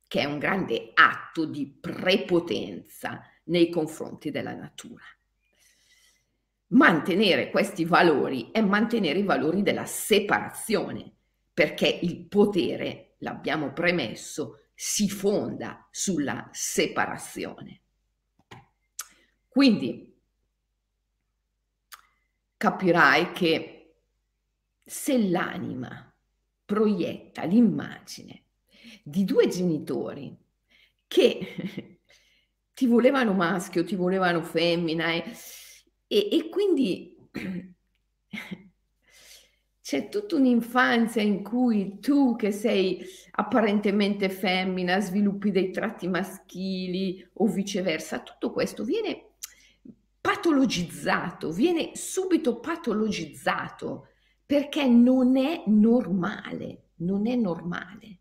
che 0.08 0.22
è 0.22 0.26
un 0.26 0.38
grande 0.38 0.92
atto 0.94 1.46
di 1.46 1.68
prepotenza 1.68 3.22
nei 3.46 3.70
confronti 3.70 4.30
della 4.30 4.54
natura. 4.54 5.04
Mantenere 6.70 7.50
questi 7.50 7.86
valori 7.86 8.50
è 8.52 8.62
mantenere 8.62 9.20
i 9.20 9.24
valori 9.24 9.62
della 9.62 9.86
separazione, 9.86 11.14
perché 11.54 11.88
il 11.88 12.26
potere, 12.26 13.16
l'abbiamo 13.20 13.72
premesso, 13.72 14.64
si 14.74 15.10
fonda 15.10 15.88
sulla 15.90 16.50
separazione. 16.52 17.82
Quindi 19.48 20.14
capirai 22.58 23.32
che 23.32 23.96
se 24.84 25.18
l'anima 25.30 26.14
proietta 26.66 27.44
l'immagine 27.44 28.44
di 29.04 29.24
due 29.24 29.48
genitori 29.48 30.38
che 31.08 32.00
ti 32.74 32.86
volevano 32.86 33.34
maschio, 33.34 33.84
ti 33.84 33.96
volevano 33.96 34.44
femmina 34.44 35.14
e, 35.14 35.34
e, 36.08 36.30
e 36.32 36.50
quindi 36.50 37.16
c'è 39.82 40.10
tutta 40.10 40.36
un'infanzia 40.36 41.22
in 41.22 41.44
cui 41.44 42.00
tu 42.00 42.36
che 42.36 42.52
sei 42.52 43.06
apparentemente 43.32 44.30
femmina 44.30 45.00
sviluppi 45.00 45.52
dei 45.52 45.72
tratti 45.72 46.08
maschili 46.08 47.26
o 47.34 47.48
viceversa, 47.48 48.22
tutto 48.22 48.52
questo 48.52 48.84
viene 48.84 49.34
patologizzato, 50.20 51.52
viene 51.52 51.92
subito 51.94 52.60
patologizzato 52.60 54.08
perché 54.46 54.86
non 54.88 55.38
è 55.38 55.64
normale, 55.68 56.90
non 56.98 57.28
è 57.28 57.36
normale. 57.36 58.20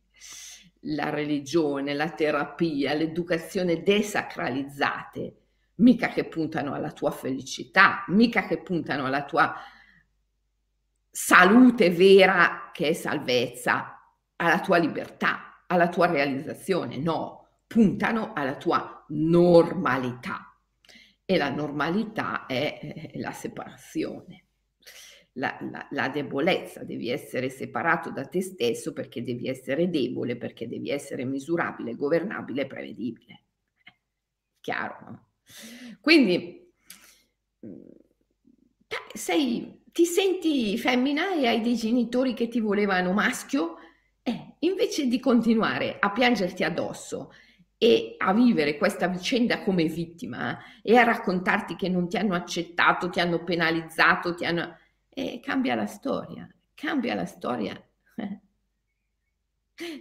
La 0.83 1.11
religione, 1.11 1.94
la 1.94 2.11
terapia, 2.11 2.94
l'educazione 2.94 3.83
desacralizzate, 3.83 5.45
mica 5.76 6.08
che 6.08 6.24
puntano 6.24 6.74
alla 6.74 6.92
tua 6.92 7.10
felicità, 7.10 8.04
mica 8.08 8.46
che 8.46 8.62
puntano 8.62 9.06
alla 9.06 9.24
tua 9.24 9.54
salute 11.10 11.90
vera 11.90 12.70
che 12.72 12.88
è 12.88 12.92
salvezza, 12.92 14.00
alla 14.36 14.60
tua 14.60 14.76
libertà, 14.78 15.64
alla 15.66 15.88
tua 15.88 16.06
realizzazione, 16.06 16.96
no, 16.98 17.62
puntano 17.66 18.32
alla 18.34 18.56
tua 18.56 19.04
normalità. 19.08 20.50
E 21.24 21.36
la 21.36 21.50
normalità 21.50 22.46
è 22.46 23.10
la 23.14 23.32
separazione 23.32 24.46
la, 25.36 25.56
la, 25.70 25.86
la, 25.90 26.08
debolezza, 26.08 26.84
devi 26.84 27.10
essere 27.10 27.48
separato 27.48 28.10
da 28.10 28.24
te 28.24 28.40
stesso 28.42 28.92
perché 28.92 29.22
devi 29.22 29.48
essere 29.48 29.88
debole, 29.90 30.36
perché 30.36 30.68
devi 30.68 30.90
essere 30.90 31.24
misurabile, 31.24 31.94
governabile 31.94 32.66
prevedibile. 32.66 33.44
Chiaro, 34.60 34.98
no? 35.04 35.25
Quindi 36.00 36.72
sei, 39.12 39.82
ti 39.92 40.04
senti 40.04 40.76
femmina 40.78 41.35
e 41.35 41.46
hai 41.46 41.61
dei 41.61 41.76
genitori 41.76 42.35
che 42.35 42.48
ti 42.48 42.61
volevano 42.61 43.12
maschio, 43.12 43.76
eh, 44.22 44.56
invece 44.61 45.06
di 45.06 45.18
continuare 45.20 45.96
a 45.98 46.11
piangerti 46.11 46.64
addosso 46.64 47.32
e 47.78 48.14
a 48.18 48.32
vivere 48.32 48.78
questa 48.78 49.06
vicenda 49.09 49.62
come 49.62 49.85
vittima 49.85 50.59
e 50.82 50.96
a 50.96 51.04
raccontarti 51.04 51.76
che 51.76 51.88
non 51.88 52.09
ti 52.09 52.16
hanno 52.16 52.35
accettato, 52.35 53.11
ti 53.11 53.20
hanno 53.20 53.44
penalizzato, 53.44 54.35
ti 54.35 54.44
hanno 54.44 54.78
e 55.18 55.40
cambia 55.42 55.74
la 55.74 55.87
storia, 55.87 56.46
cambia 56.74 57.14
la 57.14 57.24
storia. 57.24 57.82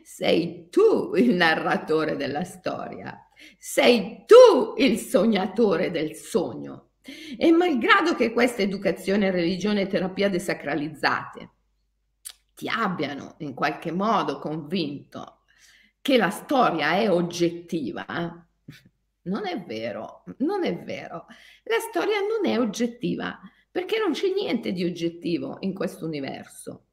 Sei 0.04 0.68
tu 0.70 1.16
il 1.16 1.34
narratore 1.36 2.18
della 2.18 2.44
storia, 2.44 3.25
sei 3.58 4.24
tu 4.26 4.74
il 4.78 4.98
sognatore 4.98 5.92
del 5.92 6.16
sogno. 6.16 6.92
E 7.38 7.52
malgrado 7.52 8.16
che 8.16 8.34
questa 8.34 8.62
educazione, 8.62 9.30
religione 9.30 9.82
e 9.82 9.88
terapia 9.88 10.28
desacralizzate 10.28 11.50
ti 12.56 12.68
abbiano 12.68 13.36
in 13.40 13.54
qualche 13.54 13.92
modo 13.92 14.40
convinto 14.40 15.42
che 16.02 16.18
la 16.18 16.30
storia 16.30 16.94
è 16.94 17.10
oggettiva, 17.10 18.06
non 19.24 19.48
è 19.48 19.64
vero, 19.64 20.24
non 20.38 20.64
è 20.64 20.84
vero. 20.84 21.26
La 21.64 21.80
storia 21.80 22.20
non 22.20 22.50
è 22.50 22.60
oggettiva 22.60 23.40
perché 23.70 23.98
non 24.00 24.14
c'è 24.14 24.32
niente 24.34 24.72
di 24.72 24.84
oggettivo 24.84 25.58
in 25.62 25.74
questo 25.74 26.06
universo. 26.06 26.88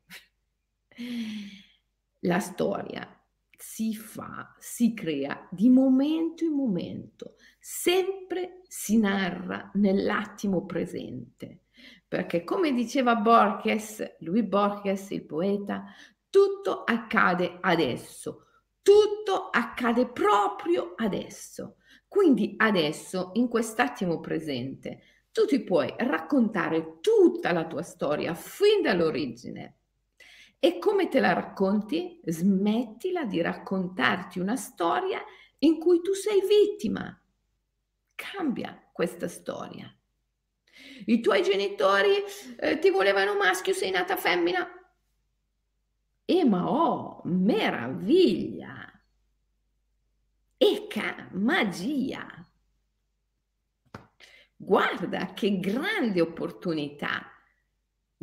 La 2.21 2.39
storia 2.41 3.22
si 3.63 3.95
fa, 3.95 4.57
si 4.59 4.93
crea 4.93 5.47
di 5.53 5.71
momento 5.71 6.45
in 6.45 6.53
momento, 6.53 7.37
sempre 7.61 8.63
si 8.67 8.99
narra 8.99 9.71
nell'attimo 9.75 10.67
presente, 10.67 11.61
perché 12.09 12.43
come 12.43 12.73
diceva 12.73 13.15
Borges, 13.15 14.17
lui 14.19 14.43
Borges, 14.43 15.11
il 15.11 15.25
poeta, 15.25 15.85
tutto 16.29 16.83
accade 16.83 17.59
adesso, 17.61 18.47
tutto 18.83 19.49
accade 19.51 20.09
proprio 20.09 20.95
adesso. 20.97 21.77
Quindi 22.09 22.55
adesso, 22.57 23.31
in 23.35 23.47
quest'attimo 23.47 24.19
presente, 24.19 25.03
tu 25.31 25.47
ti 25.47 25.63
puoi 25.63 25.95
raccontare 25.99 26.99
tutta 27.01 27.53
la 27.53 27.65
tua 27.67 27.83
storia 27.83 28.35
fin 28.35 28.83
dall'origine. 28.83 29.82
E 30.65 30.79
come 30.79 31.09
te 31.09 31.19
la 31.19 31.33
racconti? 31.33 32.21
Smettila 32.25 33.25
di 33.25 33.41
raccontarti 33.41 34.39
una 34.39 34.55
storia 34.55 35.21
in 35.59 35.81
cui 35.81 36.01
tu 36.03 36.13
sei 36.13 36.41
vittima. 36.47 37.21
Cambia 38.15 38.89
questa 38.93 39.27
storia. 39.27 39.93
I 41.07 41.21
tuoi 41.21 41.43
genitori 41.43 42.23
eh, 42.61 42.79
ti 42.79 42.91
volevano 42.91 43.35
maschio, 43.35 43.73
sei 43.73 43.91
nata 43.91 44.17
femmina. 44.17 44.65
E 46.25 46.45
ma 46.45 46.71
oh, 46.71 47.23
meraviglia! 47.25 48.89
Ecca, 50.57 51.29
magia! 51.33 52.25
Guarda 54.55 55.33
che 55.33 55.59
grande 55.59 56.21
opportunità 56.21 57.32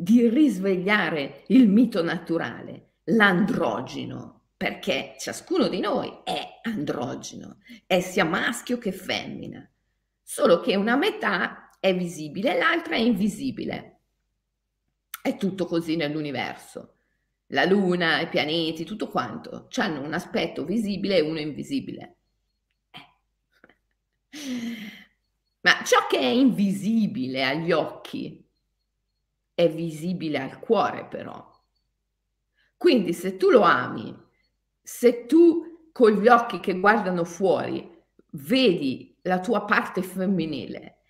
di 0.00 0.26
risvegliare 0.30 1.44
il 1.48 1.68
mito 1.68 2.02
naturale, 2.02 2.92
l'androgeno, 3.04 4.44
perché 4.56 5.14
ciascuno 5.18 5.68
di 5.68 5.80
noi 5.80 6.20
è 6.24 6.60
androgeno, 6.62 7.58
è 7.84 8.00
sia 8.00 8.24
maschio 8.24 8.78
che 8.78 8.92
femmina, 8.92 9.70
solo 10.22 10.60
che 10.60 10.74
una 10.74 10.96
metà 10.96 11.68
è 11.78 11.94
visibile 11.94 12.54
e 12.54 12.58
l'altra 12.58 12.94
è 12.94 12.98
invisibile. 12.98 13.98
È 15.20 15.36
tutto 15.36 15.66
così 15.66 15.96
nell'universo. 15.96 16.94
La 17.48 17.66
Luna, 17.66 18.20
i 18.20 18.28
pianeti, 18.28 18.84
tutto 18.84 19.08
quanto, 19.08 19.68
hanno 19.76 20.00
un 20.00 20.14
aspetto 20.14 20.64
visibile 20.64 21.18
e 21.18 21.20
uno 21.20 21.40
invisibile. 21.40 22.16
Eh. 22.90 23.06
Ma 25.60 25.84
ciò 25.84 26.06
che 26.08 26.18
è 26.18 26.24
invisibile 26.24 27.44
agli 27.44 27.70
occhi 27.70 28.48
è 29.60 29.70
visibile 29.70 30.38
al 30.38 30.58
cuore 30.58 31.04
però. 31.04 31.48
Quindi 32.78 33.12
se 33.12 33.36
tu 33.36 33.50
lo 33.50 33.60
ami, 33.60 34.16
se 34.82 35.26
tu 35.26 35.88
con 35.92 36.12
gli 36.12 36.28
occhi 36.28 36.60
che 36.60 36.80
guardano 36.80 37.24
fuori 37.24 37.98
vedi 38.32 39.18
la 39.22 39.40
tua 39.40 39.64
parte 39.64 40.02
femminile 40.02 41.00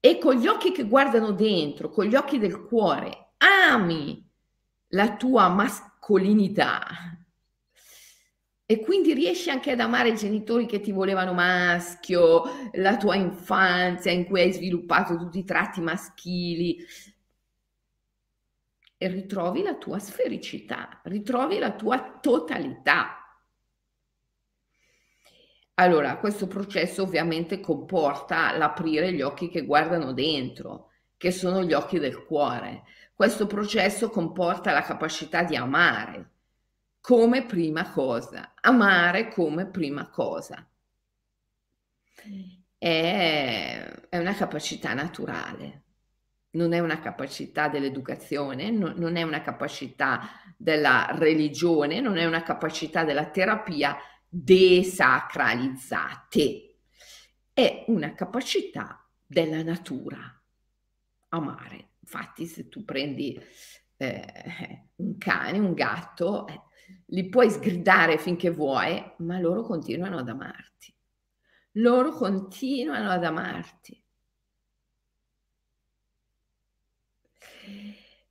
e 0.00 0.18
con 0.18 0.34
gli 0.34 0.46
occhi 0.46 0.70
che 0.70 0.84
guardano 0.84 1.32
dentro, 1.32 1.88
con 1.88 2.04
gli 2.04 2.14
occhi 2.14 2.38
del 2.38 2.62
cuore, 2.62 3.32
ami 3.38 4.22
la 4.88 5.16
tua 5.16 5.48
mascolinità 5.48 6.82
e 8.66 8.80
quindi 8.80 9.14
riesci 9.14 9.48
anche 9.48 9.70
ad 9.70 9.80
amare 9.80 10.10
i 10.10 10.16
genitori 10.16 10.66
che 10.66 10.80
ti 10.80 10.92
volevano 10.92 11.32
maschio, 11.32 12.42
la 12.72 12.96
tua 12.98 13.14
infanzia 13.14 14.10
in 14.10 14.24
cui 14.24 14.42
hai 14.42 14.52
sviluppato 14.52 15.16
tutti 15.16 15.38
i 15.38 15.44
tratti 15.44 15.80
maschili 15.80 16.78
e 18.96 19.08
ritrovi 19.08 19.62
la 19.62 19.74
tua 19.74 19.98
sfericità, 19.98 21.00
ritrovi 21.04 21.58
la 21.58 21.72
tua 21.72 22.18
totalità. 22.20 23.18
Allora, 25.74 26.18
questo 26.18 26.46
processo 26.46 27.02
ovviamente 27.02 27.60
comporta 27.60 28.56
l'aprire 28.56 29.12
gli 29.12 29.22
occhi 29.22 29.48
che 29.48 29.64
guardano 29.64 30.12
dentro, 30.12 30.90
che 31.16 31.32
sono 31.32 31.62
gli 31.64 31.72
occhi 31.72 31.98
del 31.98 32.24
cuore. 32.24 32.84
Questo 33.12 33.46
processo 33.46 34.10
comporta 34.10 34.72
la 34.72 34.82
capacità 34.82 35.42
di 35.42 35.56
amare 35.56 36.30
come 37.00 37.44
prima 37.44 37.90
cosa, 37.90 38.54
amare 38.62 39.28
come 39.28 39.66
prima 39.66 40.08
cosa. 40.08 40.66
È, 42.78 44.06
una 44.10 44.34
capacità 44.34 44.94
naturale, 44.94 45.83
non 46.54 46.72
è 46.72 46.80
una 46.80 46.98
capacità 47.00 47.68
dell'educazione, 47.68 48.70
no, 48.70 48.94
non 48.96 49.16
è 49.16 49.22
una 49.22 49.42
capacità 49.42 50.40
della 50.56 51.08
religione, 51.12 52.00
non 52.00 52.16
è 52.16 52.24
una 52.24 52.42
capacità 52.42 53.04
della 53.04 53.28
terapia, 53.30 53.96
desacralizzate. 54.28 56.78
È 57.52 57.84
una 57.88 58.14
capacità 58.14 59.06
della 59.26 59.62
natura, 59.62 60.42
amare. 61.28 61.90
Infatti 62.00 62.46
se 62.46 62.68
tu 62.68 62.84
prendi 62.84 63.38
eh, 63.96 64.88
un 64.96 65.16
cane, 65.18 65.58
un 65.58 65.72
gatto, 65.72 66.46
eh, 66.46 66.60
li 67.06 67.28
puoi 67.28 67.50
sgridare 67.50 68.18
finché 68.18 68.50
vuoi, 68.50 69.02
ma 69.18 69.38
loro 69.38 69.62
continuano 69.62 70.18
ad 70.18 70.28
amarti. 70.28 70.94
Loro 71.78 72.12
continuano 72.12 73.10
ad 73.10 73.24
amarti. 73.24 74.03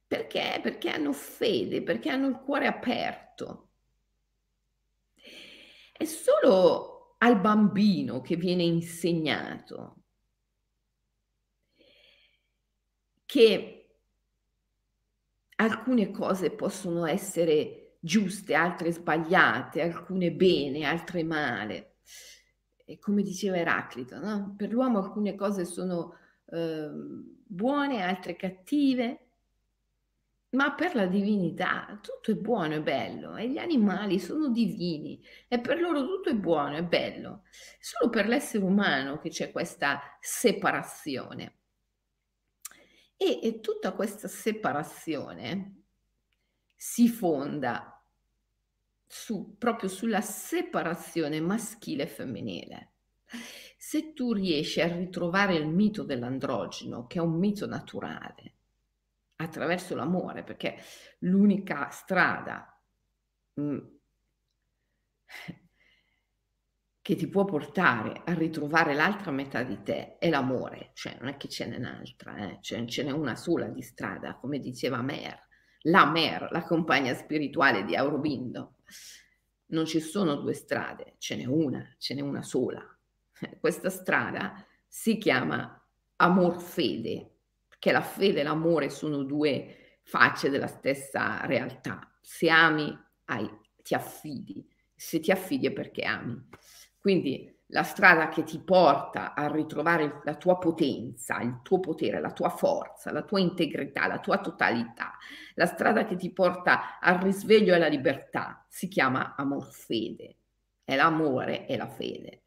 Perché? 0.08 0.60
Perché 0.62 0.90
hanno 0.90 1.14
fede, 1.14 1.82
perché 1.82 2.10
hanno 2.10 2.28
il 2.28 2.36
cuore 2.36 2.68
aperto. 2.68 3.70
È 5.92 6.06
solo 6.06 7.16
al 7.20 7.40
bambino 7.40 8.22
che 8.22 8.36
viene 8.36 8.64
insegnato 8.64 10.04
che 13.26 13.84
alcune 15.56 16.12
cose 16.12 16.52
possono 16.52 17.06
essere 17.06 17.98
giuste, 18.00 18.54
altre 18.54 18.92
sbagliate, 18.92 19.82
alcune 19.82 20.32
bene, 20.32 20.84
altre 20.84 21.24
male. 21.24 21.96
E 22.86 23.00
come 23.00 23.24
diceva 23.24 23.58
Eraclito, 23.58 24.20
no? 24.20 24.54
per 24.56 24.72
l'uomo 24.72 25.00
alcune 25.00 25.34
cose 25.36 25.66
sono 25.66 26.18
eh, 26.46 26.90
buone, 26.92 28.02
altre 28.04 28.36
cattive, 28.36 29.20
ma 30.54 30.74
per 30.74 30.96
la 30.96 31.08
divinità 31.08 32.00
tutto 32.02 32.32
è 32.32 32.36
buono 32.36 32.76
e 32.76 32.82
bello 32.82 33.36
e 33.36 33.50
gli 33.50 33.58
animali 33.58 34.20
sono 34.20 34.50
divini 34.50 35.20
e 35.48 35.60
per 35.60 35.80
loro 35.80 36.06
tutto 36.06 36.30
è 36.30 36.36
buono 36.36 36.78
e 36.78 36.84
bello. 36.84 37.44
Solo 37.80 38.10
per 38.10 38.28
l'essere 38.28 38.64
umano 38.64 39.20
che 39.20 39.30
c'è 39.30 39.52
questa 39.52 40.02
separazione. 40.20 41.58
E, 43.18 43.40
e 43.42 43.60
tutta 43.62 43.94
questa 43.94 44.28
separazione 44.28 45.84
si 46.76 47.08
fonda 47.08 48.04
su, 49.08 49.58
proprio 49.58 49.90
sulla 49.90 50.22
separazione 50.22 51.40
maschile 51.40 52.04
e 52.04 52.08
femminile. 52.08 52.93
Se 53.78 54.14
tu 54.14 54.34
riesci 54.34 54.82
a 54.82 54.88
ritrovare 54.88 55.56
il 55.56 55.68
mito 55.68 56.04
dell'androgeno, 56.04 57.06
che 57.08 57.20
è 57.20 57.22
un 57.22 57.38
mito 57.38 57.66
naturale, 57.66 58.54
attraverso 59.36 59.96
l'amore, 59.96 60.44
perché 60.44 60.78
l'unica 61.20 61.90
strada 61.90 62.80
mm, 63.60 63.80
che 67.02 67.16
ti 67.16 67.28
può 67.28 67.44
portare 67.44 68.22
a 68.24 68.34
ritrovare 68.34 68.94
l'altra 68.94 69.32
metà 69.32 69.64
di 69.64 69.82
te 69.84 70.18
è 70.18 70.30
l'amore, 70.30 70.92
cioè 70.94 71.18
non 71.20 71.28
è 71.28 71.38
che 71.38 71.50
ce 71.50 71.68
n'è 71.68 71.76
un'altra, 71.76 72.38
eh? 72.38 72.60
cioè, 72.62 72.86
ce 72.86 73.04
n'è 73.04 73.12
una 73.12 73.36
sola 73.36 73.68
di 73.68 73.82
strada, 73.82 74.36
come 74.36 74.60
diceva 74.60 75.02
Mer, 75.02 75.38
la 75.82 76.10
Mer, 76.10 76.48
la 76.52 76.64
compagna 76.64 77.14
spirituale 77.14 77.84
di 77.84 77.96
Aurobindo. 77.96 78.76
Non 79.66 79.86
ci 79.86 80.00
sono 80.00 80.36
due 80.36 80.54
strade, 80.54 81.16
ce 81.18 81.36
n'è 81.36 81.46
una, 81.46 81.94
ce 81.98 82.14
n'è 82.14 82.22
una 82.22 82.42
sola. 82.42 82.82
Questa 83.60 83.90
strada 83.90 84.66
si 84.88 85.18
chiama 85.18 85.82
amor 86.18 86.62
fede, 86.62 87.32
che 87.80 87.92
la 87.92 88.02
fede 88.02 88.42
e 88.42 88.44
l'amore 88.44 88.90
sono 88.90 89.24
due 89.24 90.00
facce 90.04 90.50
della 90.50 90.68
stessa 90.68 91.46
realtà. 91.46 92.12
Se 92.22 92.50
ami, 92.50 92.98
hai, 93.26 93.50
ti 93.82 93.94
affidi. 93.94 94.66
Se 94.96 95.20
ti 95.20 95.32
affidi 95.32 95.68
è 95.68 95.72
perché 95.72 96.04
ami. 96.04 96.42
Quindi 97.00 97.52
la 97.68 97.84
strada 97.84 98.30
che 98.30 98.44
ti 98.44 98.60
porta 98.60 99.34
a 99.34 99.48
ritrovare 99.48 100.22
la 100.24 100.36
tua 100.36 100.58
potenza, 100.60 101.40
il 101.42 101.60
tuo 101.64 101.80
potere, 101.80 102.22
la 102.22 102.32
tua 102.32 102.50
forza, 102.50 103.12
la 103.12 103.24
tua 103.24 103.40
integrità, 103.40 104.06
la 104.06 104.20
tua 104.20 104.38
totalità, 104.38 105.18
la 105.56 105.66
strada 105.66 106.06
che 106.06 106.16
ti 106.16 106.32
porta 106.32 107.00
al 107.00 107.18
risveglio 107.18 107.74
e 107.74 107.78
alla 107.78 107.88
libertà, 107.88 108.66
si 108.70 108.88
chiama 108.88 109.34
amor 109.36 109.66
fede. 109.74 110.38
È 110.84 110.96
l'amore 110.96 111.66
e 111.66 111.76
la 111.76 111.88
fede 111.88 112.43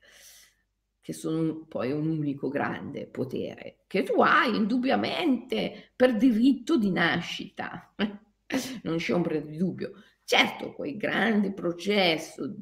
che 1.06 1.12
sono 1.12 1.64
poi 1.68 1.92
un 1.92 2.08
unico 2.08 2.48
grande 2.48 3.06
potere, 3.06 3.84
che 3.86 4.02
tu 4.02 4.20
hai 4.22 4.56
indubbiamente 4.56 5.92
per 5.94 6.16
diritto 6.16 6.76
di 6.76 6.90
nascita, 6.90 7.94
non 8.82 8.96
c'è 8.96 9.14
ombra 9.14 9.38
di 9.38 9.56
dubbio. 9.56 9.92
Certo, 10.24 10.72
quel 10.72 10.96
grande 10.96 11.52
processo 11.52 12.56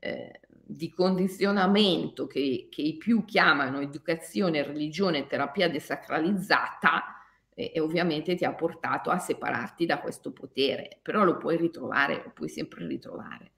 eh, 0.00 0.40
di 0.50 0.90
condizionamento 0.90 2.26
che, 2.26 2.66
che, 2.68 2.82
i 2.82 2.96
più 2.96 3.24
chiamano 3.24 3.78
educazione, 3.78 4.64
religione, 4.64 5.28
terapia 5.28 5.70
desacralizzata, 5.70 7.04
e, 7.54 7.70
e 7.72 7.78
ovviamente 7.78 8.34
ti 8.34 8.44
ha 8.44 8.52
portato 8.52 9.10
a 9.10 9.18
separarti 9.18 9.86
da 9.86 10.00
questo 10.00 10.32
potere, 10.32 10.98
però 11.02 11.22
lo 11.22 11.36
puoi 11.36 11.56
ritrovare, 11.56 12.20
lo 12.24 12.32
puoi 12.34 12.48
sempre 12.48 12.84
ritrovare. 12.84 13.52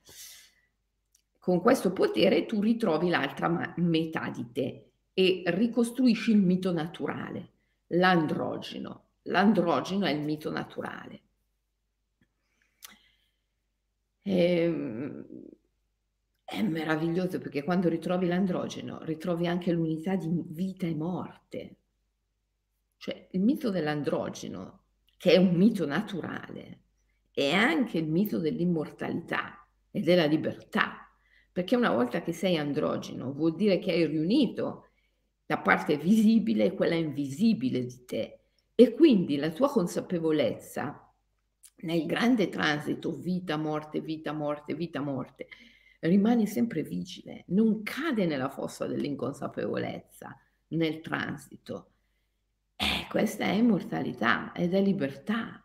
Con 1.39 1.61
questo 1.61 1.93
potere 1.93 2.45
tu 2.45 2.61
ritrovi 2.61 3.09
l'altra 3.09 3.47
ma- 3.47 3.73
metà 3.77 4.29
di 4.29 4.51
te 4.51 4.91
e 5.13 5.43
ricostruisci 5.47 6.31
il 6.31 6.37
mito 6.37 6.71
naturale, 6.71 7.53
l'androgeno. 7.87 9.07
L'androgeno 9.23 10.05
è 10.05 10.11
il 10.11 10.21
mito 10.21 10.51
naturale. 10.51 11.21
Ehm, 14.21 15.25
è 16.43 16.61
meraviglioso 16.61 17.39
perché 17.39 17.63
quando 17.63 17.89
ritrovi 17.89 18.27
l'androgeno 18.27 19.03
ritrovi 19.03 19.47
anche 19.47 19.71
l'unità 19.71 20.15
di 20.15 20.29
vita 20.47 20.87
e 20.87 20.95
morte. 20.95 21.75
Cioè 22.97 23.29
il 23.31 23.41
mito 23.41 23.69
dell'androgeno, 23.69 24.83
che 25.15 25.33
è 25.33 25.37
un 25.37 25.55
mito 25.55 25.85
naturale, 25.85 26.81
è 27.31 27.51
anche 27.51 27.97
il 27.97 28.07
mito 28.07 28.39
dell'immortalità 28.39 29.65
e 29.91 30.01
della 30.01 30.25
libertà, 30.25 31.08
perché 31.59 31.75
una 31.75 31.91
volta 31.91 32.21
che 32.21 32.31
sei 32.31 32.55
androgeno 32.55 33.33
vuol 33.33 33.53
dire 33.53 33.79
che 33.79 33.91
hai 33.91 34.05
riunito 34.05 34.91
la 35.47 35.57
parte 35.57 35.97
visibile 35.97 36.63
e 36.63 36.73
quella 36.73 36.95
invisibile 36.95 37.83
di 37.83 38.05
te. 38.05 38.39
E 38.73 38.93
quindi 38.93 39.35
la 39.35 39.51
tua 39.51 39.69
consapevolezza 39.69 41.13
nel 41.79 42.05
grande 42.05 42.47
transito 42.47 43.11
vita, 43.11 43.57
morte, 43.57 43.99
vita, 43.99 44.31
morte, 44.31 44.73
vita, 44.73 45.01
morte, 45.01 45.49
rimane 45.99 46.45
sempre 46.45 46.81
vigile, 46.81 47.43
non 47.47 47.83
cade 47.83 48.25
nella 48.25 48.49
fossa 48.49 48.87
dell'inconsapevolezza 48.87 50.39
nel 50.69 51.01
transito. 51.01 51.89
Eh, 52.77 53.05
questa 53.09 53.43
è 53.43 53.51
immortalità 53.51 54.53
ed 54.53 54.73
è 54.73 54.81
libertà. 54.81 55.61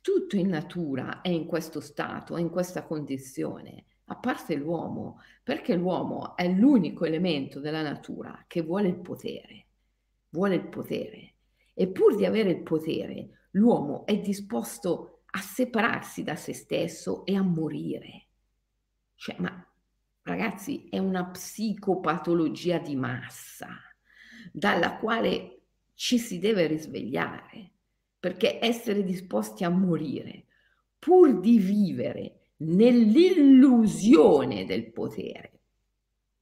Tutto 0.00 0.36
in 0.36 0.50
natura 0.50 1.20
è 1.20 1.30
in 1.30 1.46
questo 1.46 1.80
stato, 1.80 2.36
è 2.36 2.40
in 2.40 2.50
questa 2.50 2.84
condizione, 2.84 3.86
a 4.10 4.16
parte 4.16 4.56
l'uomo, 4.56 5.20
perché 5.42 5.76
l'uomo 5.76 6.36
è 6.36 6.48
l'unico 6.48 7.04
elemento 7.04 7.60
della 7.60 7.82
natura 7.82 8.44
che 8.48 8.60
vuole 8.60 8.88
il 8.88 8.98
potere, 8.98 9.66
vuole 10.30 10.56
il 10.56 10.68
potere. 10.68 11.34
E 11.74 11.86
pur 11.88 12.16
di 12.16 12.24
avere 12.24 12.50
il 12.50 12.62
potere, 12.62 13.46
l'uomo 13.52 14.04
è 14.06 14.18
disposto 14.18 15.22
a 15.30 15.38
separarsi 15.38 16.24
da 16.24 16.34
se 16.34 16.52
stesso 16.52 17.24
e 17.24 17.36
a 17.36 17.42
morire. 17.42 18.26
Cioè, 19.14 19.36
ma 19.38 19.64
ragazzi, 20.22 20.88
è 20.88 20.98
una 20.98 21.26
psicopatologia 21.26 22.78
di 22.78 22.96
massa 22.96 23.68
dalla 24.52 24.96
quale 24.96 25.66
ci 25.94 26.18
si 26.18 26.40
deve 26.40 26.66
risvegliare, 26.66 27.70
perché 28.18 28.58
essere 28.60 29.04
disposti 29.04 29.62
a 29.62 29.68
morire 29.68 30.46
pur 30.98 31.38
di 31.38 31.58
vivere 31.58 32.39
nell'illusione 32.60 34.64
del 34.64 34.90
potere, 34.90 35.60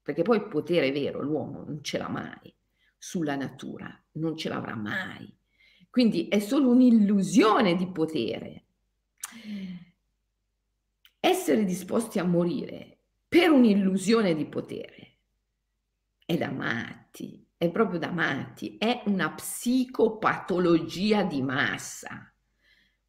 perché 0.02 0.22
poi 0.22 0.38
il 0.38 0.48
potere 0.48 0.90
vero 0.90 1.22
l'uomo 1.22 1.64
non 1.64 1.82
ce 1.82 1.98
l'ha 1.98 2.08
mai 2.08 2.54
sulla 2.96 3.36
natura, 3.36 4.02
non 4.12 4.36
ce 4.36 4.48
l'avrà 4.48 4.74
mai. 4.74 5.32
Quindi 5.90 6.28
è 6.28 6.38
solo 6.38 6.70
un'illusione 6.70 7.74
di 7.74 7.86
potere. 7.88 8.64
Essere 11.20 11.64
disposti 11.64 12.18
a 12.18 12.24
morire 12.24 12.98
per 13.28 13.50
un'illusione 13.50 14.34
di 14.34 14.46
potere 14.46 15.18
è 16.24 16.36
da 16.36 16.50
matti, 16.50 17.46
è 17.56 17.70
proprio 17.70 17.98
da 17.98 18.10
matti, 18.10 18.76
è 18.78 19.02
una 19.06 19.32
psicopatologia 19.32 21.24
di 21.24 21.42
massa. 21.42 22.32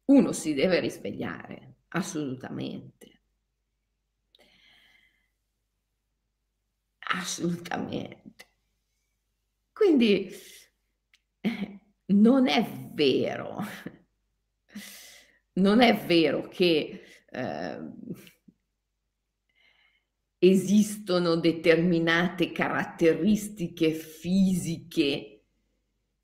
Uno 0.06 0.32
si 0.32 0.54
deve 0.54 0.80
risvegliare, 0.80 1.69
assolutamente. 1.90 3.20
Assolutamente. 6.98 8.48
Quindi 9.72 10.30
eh, 11.40 11.80
non 12.06 12.46
è 12.48 12.64
vero, 12.92 13.58
non 15.54 15.80
è 15.80 15.96
vero 16.06 16.48
che 16.48 17.02
eh, 17.30 17.78
esistono 20.38 21.36
determinate 21.36 22.52
caratteristiche 22.52 23.92
fisiche 23.92 25.44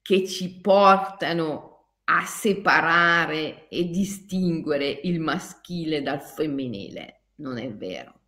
che 0.02 0.26
ci 0.26 0.60
portano 0.60 1.75
a 2.08 2.24
separare 2.24 3.68
e 3.68 3.88
distinguere 3.88 4.88
il 5.04 5.20
maschile 5.20 6.02
dal 6.02 6.20
femminile. 6.20 7.22
Non 7.36 7.58
è 7.58 7.72
vero. 7.72 8.20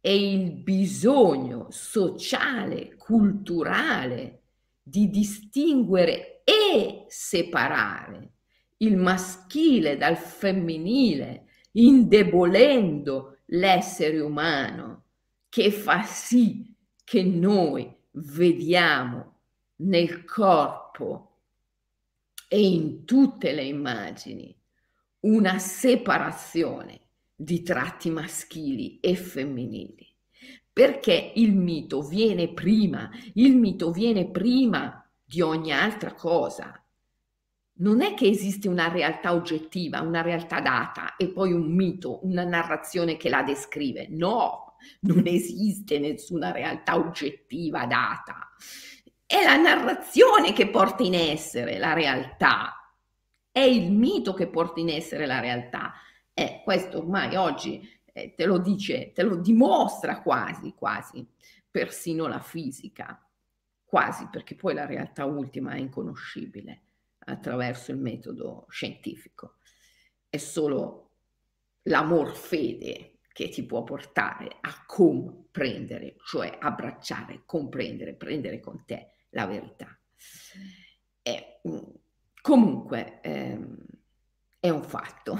È 0.00 0.10
il 0.10 0.52
bisogno 0.52 1.66
sociale, 1.70 2.94
culturale 2.96 4.42
di 4.82 5.10
distinguere 5.10 6.42
e 6.44 7.04
separare 7.08 8.32
il 8.78 8.96
maschile 8.96 9.96
dal 9.96 10.16
femminile, 10.16 11.46
indebolendo 11.72 13.38
l'essere 13.46 14.20
umano 14.20 15.04
che 15.48 15.72
fa 15.72 16.02
sì 16.02 16.72
che 17.02 17.22
noi 17.24 17.92
vediamo 18.12 19.40
nel 19.76 20.24
corpo 20.24 21.27
e 22.48 22.60
in 22.60 23.04
tutte 23.04 23.52
le 23.52 23.62
immagini 23.62 24.56
una 25.20 25.58
separazione 25.58 27.00
di 27.36 27.62
tratti 27.62 28.10
maschili 28.10 28.98
e 29.00 29.14
femminili. 29.14 30.06
Perché 30.72 31.32
il 31.36 31.54
mito 31.54 32.02
viene 32.02 32.52
prima, 32.52 33.10
il 33.34 33.54
mito 33.54 33.90
viene 33.92 34.30
prima 34.30 35.04
di 35.24 35.40
ogni 35.40 35.72
altra 35.72 36.14
cosa 36.14 36.82
non 37.78 38.00
è 38.00 38.14
che 38.14 38.26
esiste 38.26 38.68
una 38.68 38.88
realtà 38.88 39.32
oggettiva, 39.32 40.00
una 40.00 40.22
realtà 40.22 40.60
data 40.60 41.16
e 41.16 41.28
poi 41.28 41.52
un 41.52 41.74
mito, 41.74 42.24
una 42.26 42.44
narrazione 42.44 43.16
che 43.16 43.28
la 43.28 43.42
descrive. 43.42 44.08
No, 44.08 44.76
non 45.00 45.26
esiste 45.26 45.98
nessuna 45.98 46.50
realtà 46.50 46.96
oggettiva 46.96 47.86
data. 47.86 48.48
È 49.30 49.44
la 49.44 49.56
narrazione 49.56 50.54
che 50.54 50.70
porta 50.70 51.02
in 51.02 51.12
essere 51.12 51.76
la 51.76 51.92
realtà. 51.92 52.94
È 53.52 53.60
il 53.60 53.92
mito 53.92 54.32
che 54.32 54.48
porta 54.48 54.80
in 54.80 54.88
essere 54.88 55.26
la 55.26 55.38
realtà. 55.38 55.92
E 56.32 56.62
questo 56.64 56.96
ormai 56.96 57.36
oggi 57.36 57.86
eh, 58.06 58.32
te 58.34 58.46
lo 58.46 58.56
dice, 58.56 59.12
te 59.12 59.22
lo 59.24 59.36
dimostra 59.36 60.22
quasi, 60.22 60.72
quasi, 60.72 61.28
persino 61.70 62.26
la 62.26 62.40
fisica. 62.40 63.22
Quasi, 63.84 64.28
perché 64.30 64.54
poi 64.54 64.72
la 64.72 64.86
realtà 64.86 65.26
ultima 65.26 65.72
è 65.72 65.78
inconoscibile 65.78 66.84
attraverso 67.18 67.90
il 67.90 67.98
metodo 67.98 68.64
scientifico. 68.70 69.56
È 70.26 70.38
solo 70.38 71.10
l'amor 71.82 72.34
fede 72.34 73.18
che 73.30 73.50
ti 73.50 73.62
può 73.66 73.84
portare 73.84 74.56
a 74.58 74.84
comprendere, 74.86 76.16
cioè 76.24 76.56
abbracciare, 76.58 77.42
comprendere, 77.44 78.14
prendere 78.14 78.58
con 78.60 78.84
te 78.86 79.12
la 79.30 79.46
verità. 79.46 79.98
E, 81.22 81.60
mm, 81.68 81.78
comunque 82.40 83.20
ehm, 83.20 83.76
è 84.60 84.70
un 84.70 84.82
fatto 84.82 85.38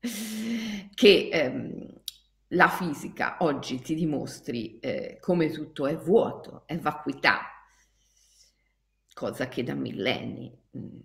che 0.94 1.28
ehm, 1.32 2.02
la 2.48 2.68
fisica 2.68 3.38
oggi 3.40 3.80
ti 3.80 3.94
dimostri 3.94 4.78
eh, 4.78 5.16
come 5.20 5.50
tutto 5.50 5.86
è 5.86 5.96
vuoto, 5.96 6.64
è 6.66 6.78
vacuità, 6.78 7.40
cosa 9.12 9.48
che 9.48 9.62
da 9.62 9.74
millenni 9.74 10.52
mh, 10.70 10.98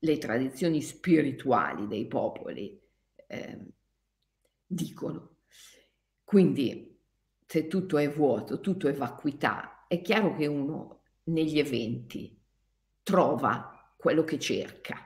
le 0.00 0.18
tradizioni 0.18 0.82
spirituali 0.82 1.86
dei 1.86 2.06
popoli 2.06 2.80
eh, 3.28 3.58
dicono. 4.66 5.36
Quindi 6.24 7.00
se 7.46 7.66
tutto 7.68 7.98
è 7.98 8.10
vuoto, 8.10 8.60
tutto 8.60 8.88
è 8.88 8.92
vacuità, 8.94 9.86
è 9.86 10.00
chiaro 10.00 10.34
che 10.34 10.46
uno 10.46 11.01
negli 11.24 11.58
eventi 11.58 12.38
trova 13.02 13.94
quello 13.96 14.24
che 14.24 14.38
cerca. 14.38 14.96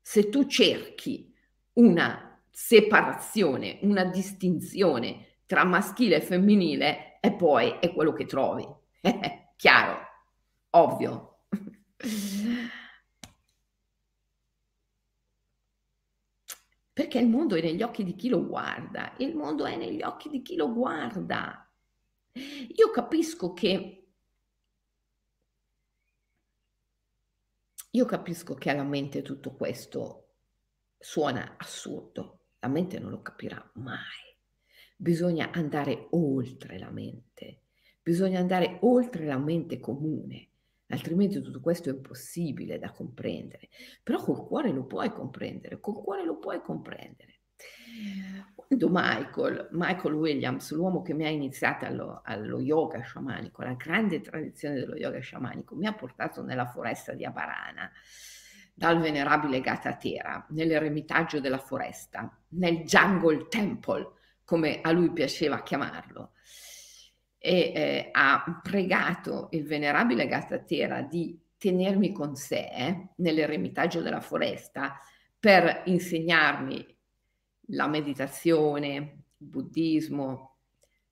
Se 0.00 0.28
tu 0.28 0.46
cerchi 0.46 1.34
una 1.74 2.40
separazione, 2.50 3.78
una 3.82 4.04
distinzione 4.04 5.40
tra 5.46 5.64
maschile 5.64 6.16
e 6.16 6.20
femminile, 6.20 7.18
e 7.20 7.32
poi 7.32 7.78
è 7.80 7.92
quello 7.92 8.12
che 8.12 8.26
trovi. 8.26 8.66
Chiaro, 9.56 9.98
ovvio, 10.70 11.40
perché 16.92 17.18
il 17.18 17.28
mondo 17.28 17.56
è 17.56 17.62
negli 17.62 17.82
occhi 17.82 18.04
di 18.04 18.14
chi 18.14 18.28
lo 18.28 18.46
guarda, 18.46 19.14
il 19.18 19.34
mondo 19.34 19.66
è 19.66 19.76
negli 19.76 20.02
occhi 20.02 20.28
di 20.28 20.42
chi 20.42 20.56
lo 20.56 20.72
guarda. 20.72 21.68
Io 22.32 22.90
capisco 22.90 23.52
che 23.52 24.05
io 27.96 28.04
capisco 28.04 28.52
che 28.52 28.68
alla 28.68 28.84
mente 28.84 29.22
tutto 29.22 29.54
questo 29.54 30.26
suona 30.98 31.54
assurdo, 31.56 32.40
la 32.58 32.68
mente 32.68 32.98
non 32.98 33.10
lo 33.10 33.22
capirà 33.22 33.70
mai. 33.76 34.36
Bisogna 34.98 35.50
andare 35.50 36.08
oltre 36.10 36.78
la 36.78 36.90
mente, 36.90 37.62
bisogna 38.02 38.38
andare 38.38 38.76
oltre 38.82 39.24
la 39.24 39.38
mente 39.38 39.80
comune, 39.80 40.48
altrimenti 40.88 41.40
tutto 41.40 41.60
questo 41.60 41.88
è 41.88 41.94
impossibile 41.94 42.78
da 42.78 42.92
comprendere. 42.92 43.70
Però 44.02 44.22
col 44.22 44.46
cuore 44.46 44.72
lo 44.72 44.84
puoi 44.84 45.10
comprendere, 45.10 45.80
col 45.80 45.94
cuore 45.94 46.22
lo 46.22 46.38
puoi 46.38 46.60
comprendere. 46.60 47.40
Quando 48.66 48.88
Michael, 48.90 49.68
Michael 49.70 50.14
Williams, 50.14 50.72
l'uomo 50.72 51.00
che 51.00 51.14
mi 51.14 51.24
ha 51.24 51.28
iniziato 51.28 51.84
allo, 51.84 52.20
allo 52.24 52.58
yoga 52.58 53.00
sciamanico, 53.00 53.62
la 53.62 53.74
grande 53.74 54.20
tradizione 54.20 54.74
dello 54.74 54.96
yoga 54.96 55.20
sciamanico, 55.20 55.76
mi 55.76 55.86
ha 55.86 55.94
portato 55.94 56.42
nella 56.42 56.66
foresta 56.66 57.12
di 57.12 57.24
Abarana, 57.24 57.88
dal 58.74 58.98
venerabile 58.98 59.60
Gatatera, 59.60 60.46
nell'eremitaggio 60.50 61.38
della 61.38 61.58
foresta, 61.58 62.36
nel 62.50 62.82
Jungle 62.82 63.46
Temple, 63.46 64.10
come 64.44 64.80
a 64.80 64.90
lui 64.90 65.12
piaceva 65.12 65.62
chiamarlo, 65.62 66.32
e 67.38 67.72
eh, 67.72 68.08
ha 68.10 68.60
pregato 68.64 69.46
il 69.52 69.64
venerabile 69.64 70.26
Gatatera 70.26 71.02
di 71.02 71.40
tenermi 71.56 72.10
con 72.10 72.34
sé 72.34 72.68
eh, 72.72 73.08
nell'eremitaggio 73.18 74.02
della 74.02 74.20
foresta 74.20 75.00
per 75.38 75.82
insegnarmi 75.84 76.95
la 77.68 77.86
meditazione, 77.86 78.94
il 79.38 79.46
buddismo. 79.46 80.56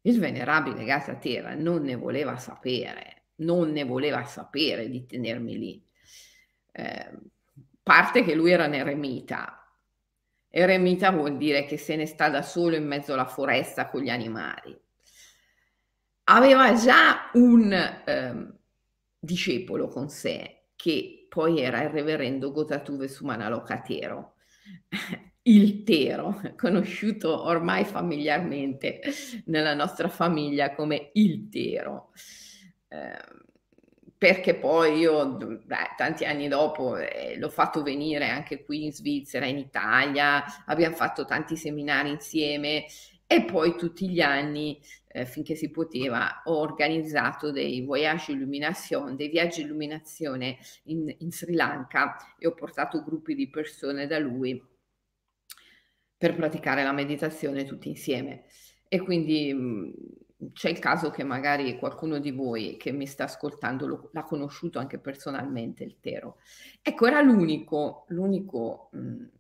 Il 0.03 0.19
venerabile 0.19 0.85
Gatatera 0.85 1.55
non 1.55 1.83
ne 1.83 1.95
voleva 1.95 2.37
sapere, 2.37 3.29
non 3.37 3.71
ne 3.71 3.85
voleva 3.85 4.25
sapere 4.25 4.91
di 4.91 5.07
tenermi 5.07 5.59
lì. 5.59 5.87
Eh, 6.73 7.11
parte 7.83 8.23
che 8.23 8.35
lui 8.35 8.51
era 8.51 8.67
un 8.67 8.75
eremita. 8.75 9.67
Eremita 10.49 11.11
vuol 11.11 11.39
dire 11.39 11.65
che 11.65 11.79
se 11.79 11.97
ne 11.97 12.05
sta 12.05 12.29
da 12.29 12.43
solo 12.43 12.77
in 12.77 12.87
mezzo 12.87 13.15
alla 13.15 13.25
foresta 13.25 13.89
con 13.89 14.03
gli 14.03 14.11
animali. 14.11 14.79
Aveva 16.25 16.75
già 16.75 17.31
un 17.35 17.73
eh, 17.73 18.59
discepolo 19.19 19.89
con 19.89 20.11
sé, 20.11 20.67
che 20.77 21.27
poi 21.31 21.61
era 21.61 21.83
il 21.83 21.91
reverendo 21.91 22.53
Gotatuve 22.53 23.09
Sumanalokatero 23.09 24.35
il 25.47 25.83
Tero, 25.83 26.41
conosciuto 26.57 27.45
ormai 27.45 27.85
familiarmente 27.85 29.01
nella 29.47 29.75
nostra 29.75 30.09
famiglia 30.09 30.75
come 30.75 31.11
il 31.15 31.49
Tero. 31.49 32.11
Eh, 32.89 33.43
perché 34.17 34.55
poi 34.55 34.99
io, 35.01 35.37
beh, 35.37 35.95
tanti 35.97 36.25
anni 36.25 36.49
dopo, 36.49 36.97
eh, 36.97 37.37
l'ho 37.37 37.51
fatto 37.51 37.83
venire 37.83 38.29
anche 38.29 38.65
qui 38.65 38.85
in 38.85 38.93
Svizzera, 38.93 39.45
in 39.45 39.59
Italia, 39.59 40.43
abbiamo 40.67 40.95
fatto 40.95 41.27
tanti 41.27 41.57
seminari 41.57 42.11
insieme 42.11 42.87
e 43.27 43.45
poi 43.45 43.77
tutti 43.77 44.09
gli 44.09 44.21
anni, 44.21 44.81
eh, 45.09 45.27
finché 45.27 45.55
si 45.57 45.71
poteva, 45.71 46.41
ho 46.45 46.57
organizzato 46.59 47.51
dei 47.51 47.83
voyage 47.83 48.33
illumination, 48.33 49.15
dei 49.15 49.29
viaggi 49.29 49.61
illuminazione 49.61 50.57
in, 50.85 51.15
in 51.19 51.31
Sri 51.31 51.55
Lanka 51.55 52.17
e 52.39 52.47
ho 52.47 52.55
portato 52.55 53.03
gruppi 53.03 53.35
di 53.35 53.51
persone 53.51 54.07
da 54.07 54.19
lui 54.19 54.59
per 56.25 56.37
praticare 56.37 56.83
la 56.83 56.93
meditazione 56.93 57.67
tutti 57.67 57.91
insieme. 57.91 58.45
E 58.89 58.99
quindi 58.99 59.53
mh, 59.53 59.59
mhmm, 59.59 60.53
c'è 60.55 60.71
il 60.71 60.79
caso 60.79 61.11
che 61.11 61.23
magari 61.23 61.77
qualcuno 61.79 62.19
di 62.19 62.31
voi 62.31 62.79
che 62.79 62.93
mi 62.93 63.07
sta 63.07 63.25
ascoltando 63.25 63.87
lo, 63.87 64.09
l'ha 64.15 64.25
conosciuto 64.25 64.79
anche 64.79 64.99
personalmente 64.99 65.85
il 65.85 65.99
Tero. 66.01 66.39
Ecco, 66.81 67.07
era 67.07 67.21
l'unico, 67.21 68.07
l'unico 68.09 68.89
mh, 68.93 68.99
mhmm, 68.99 69.31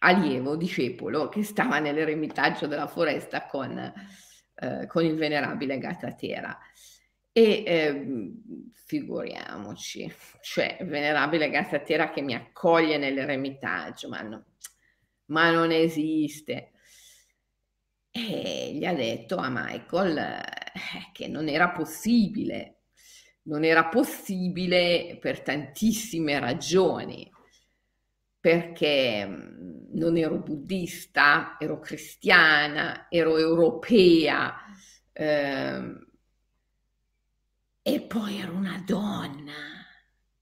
allievo, 0.00 0.54
discepolo, 0.56 1.30
che 1.30 1.42
stava 1.44 1.78
nell'eremitaggio 1.78 2.66
della 2.66 2.88
foresta 2.88 3.46
con, 3.46 3.78
eh, 3.78 4.86
con 4.88 5.04
il 5.06 5.16
venerabile 5.16 5.78
Gatatera. 5.78 6.58
E 7.34 7.62
eh, 7.64 8.06
figuriamoci, 8.84 10.12
cioè 10.42 10.76
il 10.78 10.86
venerabile 10.86 11.48
Gatatera 11.48 12.10
che 12.10 12.20
mi 12.20 12.34
accoglie 12.34 12.98
nell'eremitaggio, 12.98 14.10
ma 14.10 14.20
no, 14.20 14.44
ma 15.26 15.50
non 15.50 15.70
esiste. 15.70 16.72
E 18.10 18.72
gli 18.74 18.84
ha 18.84 18.92
detto 18.94 19.36
a 19.36 19.48
Michael 19.50 20.18
eh, 20.18 21.10
che 21.12 21.28
non 21.28 21.48
era 21.48 21.70
possibile, 21.70 22.82
non 23.44 23.64
era 23.64 23.86
possibile 23.88 25.16
per 25.20 25.40
tantissime 25.42 26.38
ragioni, 26.38 27.30
perché 28.38 29.26
mm, 29.26 29.92
non 29.94 30.16
ero 30.16 30.38
buddista, 30.38 31.56
ero 31.58 31.78
cristiana, 31.78 33.06
ero 33.08 33.38
europea 33.38 34.56
eh, 35.12 35.96
e 37.82 38.00
poi 38.02 38.38
ero 38.38 38.52
una 38.54 38.82
donna 38.86 39.52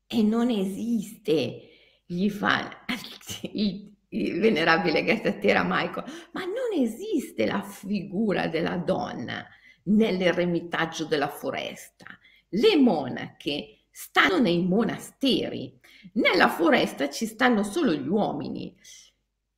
e 0.07 0.23
non 0.23 0.51
esiste. 0.51 1.69
Gli 2.07 2.29
fa 2.29 2.85
il, 3.53 3.90
il 4.11 4.41
venerabile 4.41 5.05
Gatatera 5.05 5.63
Michael, 5.65 6.05
ma 6.33 6.45
non 6.45 6.83
esiste 6.83 7.47
la 7.47 7.63
figura 7.63 8.49
della 8.49 8.77
donna 8.77 9.47
nell'eremitaggio 9.85 11.05
della 11.05 11.29
foresta. 11.29 12.07
Le 12.49 12.77
monache 12.77 13.85
stanno 13.91 14.39
nei 14.39 14.65
monasteri, 14.65 15.79
nella 16.15 16.49
foresta 16.49 17.09
ci 17.11 17.27
stanno 17.27 17.63
solo 17.63 17.93
gli 17.93 18.09
uomini. 18.09 18.75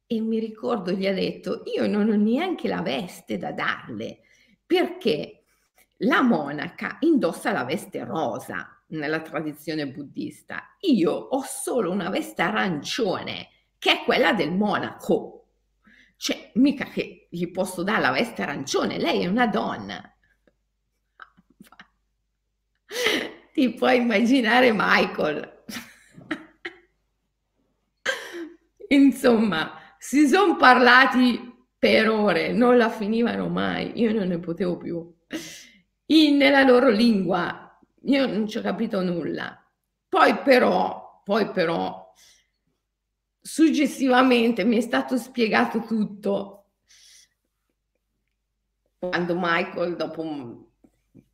E 0.06 0.20
mi 0.20 0.38
ricordo 0.38 0.92
gli 0.92 1.06
ha 1.06 1.14
detto, 1.14 1.62
io 1.74 1.86
non 1.86 2.10
ho 2.10 2.16
neanche 2.16 2.68
la 2.68 2.82
veste 2.82 3.38
da 3.38 3.52
darle, 3.52 4.20
perché 4.66 5.44
la 5.98 6.20
monaca 6.20 6.98
indossa 7.00 7.52
la 7.52 7.64
veste 7.64 8.04
rosa 8.04 8.84
nella 8.88 9.22
tradizione 9.22 9.88
buddista. 9.88 10.76
Io 10.80 11.12
ho 11.12 11.42
solo 11.46 11.90
una 11.90 12.10
veste 12.10 12.42
arancione 12.42 13.48
che 13.82 14.02
è 14.02 14.04
quella 14.04 14.32
del 14.32 14.52
monaco. 14.52 15.48
Cioè, 16.16 16.52
mica 16.54 16.84
che 16.84 17.26
gli 17.28 17.50
posso 17.50 17.82
dare 17.82 18.00
la 18.00 18.12
veste 18.12 18.42
arancione, 18.42 18.96
lei 18.96 19.22
è 19.22 19.26
una 19.26 19.48
donna. 19.48 20.00
Ti 23.52 23.74
puoi 23.74 23.96
immaginare 23.96 24.70
Michael. 24.72 25.64
Insomma, 28.90 29.76
si 29.98 30.28
sono 30.28 30.54
parlati 30.54 31.52
per 31.76 32.08
ore, 32.08 32.52
non 32.52 32.76
la 32.76 32.88
finivano 32.88 33.48
mai, 33.48 34.00
io 34.00 34.12
non 34.12 34.28
ne 34.28 34.38
potevo 34.38 34.76
più. 34.76 35.12
In, 36.06 36.36
nella 36.36 36.62
loro 36.62 36.88
lingua, 36.88 37.80
io 38.02 38.26
non 38.28 38.46
ci 38.46 38.58
ho 38.58 38.62
capito 38.62 39.02
nulla. 39.02 39.60
Poi 40.08 40.38
però, 40.38 41.20
poi 41.24 41.50
però 41.50 42.01
successivamente 43.42 44.64
mi 44.64 44.76
è 44.76 44.80
stato 44.80 45.16
spiegato 45.16 45.80
tutto 45.80 46.62
quando 48.96 49.34
Michael 49.36 49.96
dopo 49.96 50.70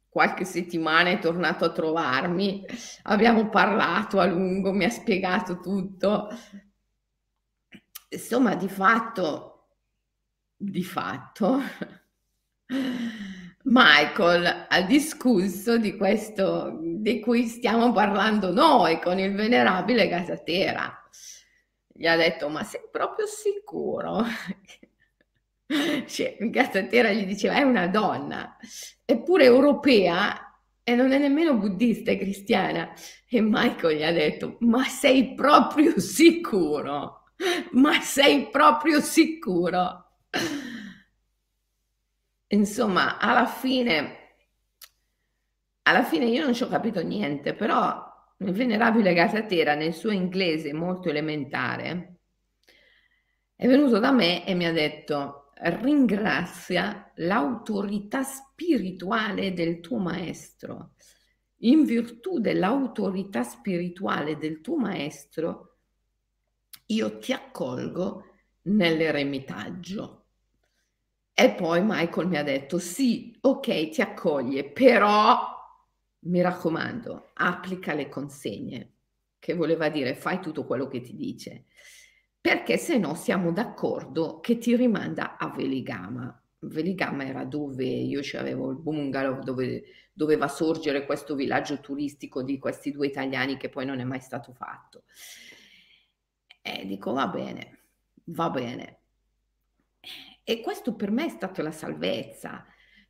qualche 0.09 0.47
settimana 0.47 1.11
è 1.11 1.19
tornato 1.19 1.67
a 1.67 1.71
trovarmi, 1.71 2.65
abbiamo 3.03 3.51
parlato 3.51 4.19
a 4.19 4.25
lungo, 4.25 4.73
mi 4.73 4.85
ha 4.85 4.91
spiegato 4.91 5.61
tutto. 5.61 6.29
Insomma, 8.09 8.55
di 8.55 8.69
fatto, 8.69 9.69
di 10.57 10.83
fatto, 10.83 11.61
Michael 13.65 14.67
ha 14.69 14.81
discusso 14.81 15.77
di 15.77 15.95
questo 15.95 16.79
di 16.81 17.21
cui 17.21 17.47
stiamo 17.47 17.93
parlando 17.93 18.51
noi 18.51 18.99
con 18.99 19.19
il 19.19 19.35
venerabile 19.35 20.09
Gasatera 20.09 21.08
gli 21.99 22.07
ha 22.07 22.15
detto 22.15 22.49
ma 22.49 22.63
sei 22.63 22.83
proprio 22.93 23.27
sicuro? 23.27 24.23
cioè, 26.07 26.37
Gazzatera 26.39 27.11
gli 27.11 27.27
diceva 27.27 27.57
è 27.57 27.63
una 27.63 27.89
donna, 27.89 28.57
eppure 29.05 29.45
europea 29.45 30.61
e 30.85 30.95
non 30.95 31.11
è 31.11 31.19
nemmeno 31.19 31.57
buddista, 31.57 32.13
è 32.13 32.19
cristiana. 32.19 32.93
E 33.29 33.41
Michael 33.41 33.97
gli 33.97 34.05
ha 34.05 34.13
detto 34.13 34.59
ma 34.61 34.85
sei 34.85 35.35
proprio 35.35 35.99
sicuro? 35.99 37.25
Ma 37.73 38.01
sei 38.01 38.49
proprio 38.49 39.01
sicuro? 39.01 40.05
Insomma, 42.51 43.19
alla 43.19 43.47
fine, 43.47 44.37
alla 45.83 46.05
fine 46.05 46.27
io 46.27 46.45
non 46.45 46.55
ci 46.55 46.63
ho 46.63 46.69
capito 46.69 47.03
niente, 47.03 47.55
però 47.55 48.08
il 48.39 48.53
venerabile 48.53 49.15
Gasatera 49.15 49.75
nel 49.75 49.95
suo 49.95 50.11
inglese 50.11 50.73
molto 50.73 51.09
elementare 51.09 52.17
è 53.55 53.67
venuto 53.67 53.99
da 53.99 54.13
me 54.13 54.47
e 54.47 54.55
mi 54.55 54.67
ha 54.67 54.73
detto 54.73 55.51
ringrazia 55.61 57.13
l'autorità 57.17 58.23
spirituale 58.23 59.53
del 59.53 59.81
tuo 59.81 59.99
maestro 59.99 60.93
in 61.63 61.85
virtù 61.85 62.39
dell'autorità 62.39 63.43
spirituale 63.43 64.37
del 64.37 64.61
tuo 64.61 64.77
maestro, 64.77 65.79
io 66.87 67.19
ti 67.19 67.33
accolgo 67.33 68.25
nell'eremitaggio. 68.63 70.27
E 71.33 71.51
poi 71.53 71.83
Michael 71.85 72.29
mi 72.29 72.37
ha 72.37 72.43
detto, 72.43 72.79
sì, 72.79 73.37
ok, 73.41 73.91
ti 73.91 74.01
accoglie, 74.01 74.71
però 74.71 75.57
mi 76.21 76.41
raccomando, 76.41 77.31
applica 77.35 77.95
le 77.95 78.09
consegne, 78.09 78.93
che 79.39 79.55
voleva 79.55 79.89
dire 79.89 80.15
fai 80.15 80.41
tutto 80.41 80.65
quello 80.65 80.89
che 80.89 81.01
ti 81.01 81.15
dice, 81.15 81.67
perché 82.41 82.77
se 82.77 82.99
no 82.99 83.15
siamo 83.15 83.53
d'accordo 83.53 84.41
che 84.41 84.59
ti 84.59 84.77
rimanda 84.77 85.37
a 85.37 85.51
Veligama. 85.51 86.43
Veligama 86.61 87.25
era 87.25 87.45
dove 87.45 87.85
io 87.85 88.21
avevo 88.39 88.71
il 88.71 88.79
bungalow, 88.79 89.43
dove 89.43 89.85
doveva 90.13 90.49
sorgere 90.49 91.07
questo 91.07 91.37
villaggio 91.37 91.79
turistico 91.81 92.43
di 92.43 92.59
questi 92.59 92.91
due 92.91 93.07
italiani 93.07 93.57
che 93.57 93.69
poi 93.69 93.85
non 93.87 94.01
è 94.01 94.05
mai 94.05 94.21
stato 94.21 94.53
fatto. 94.53 95.05
E 96.61 96.87
dico 96.87 97.13
va 97.13 97.29
bene, 97.29 97.79
va 98.25 98.51
bene. 98.51 98.99
E 100.43 100.61
questo 100.61 100.95
per 100.95 101.11
me 101.11 101.27
è 101.27 101.29
stata 101.29 101.63
la 101.63 101.71
salvezza, 101.71 102.65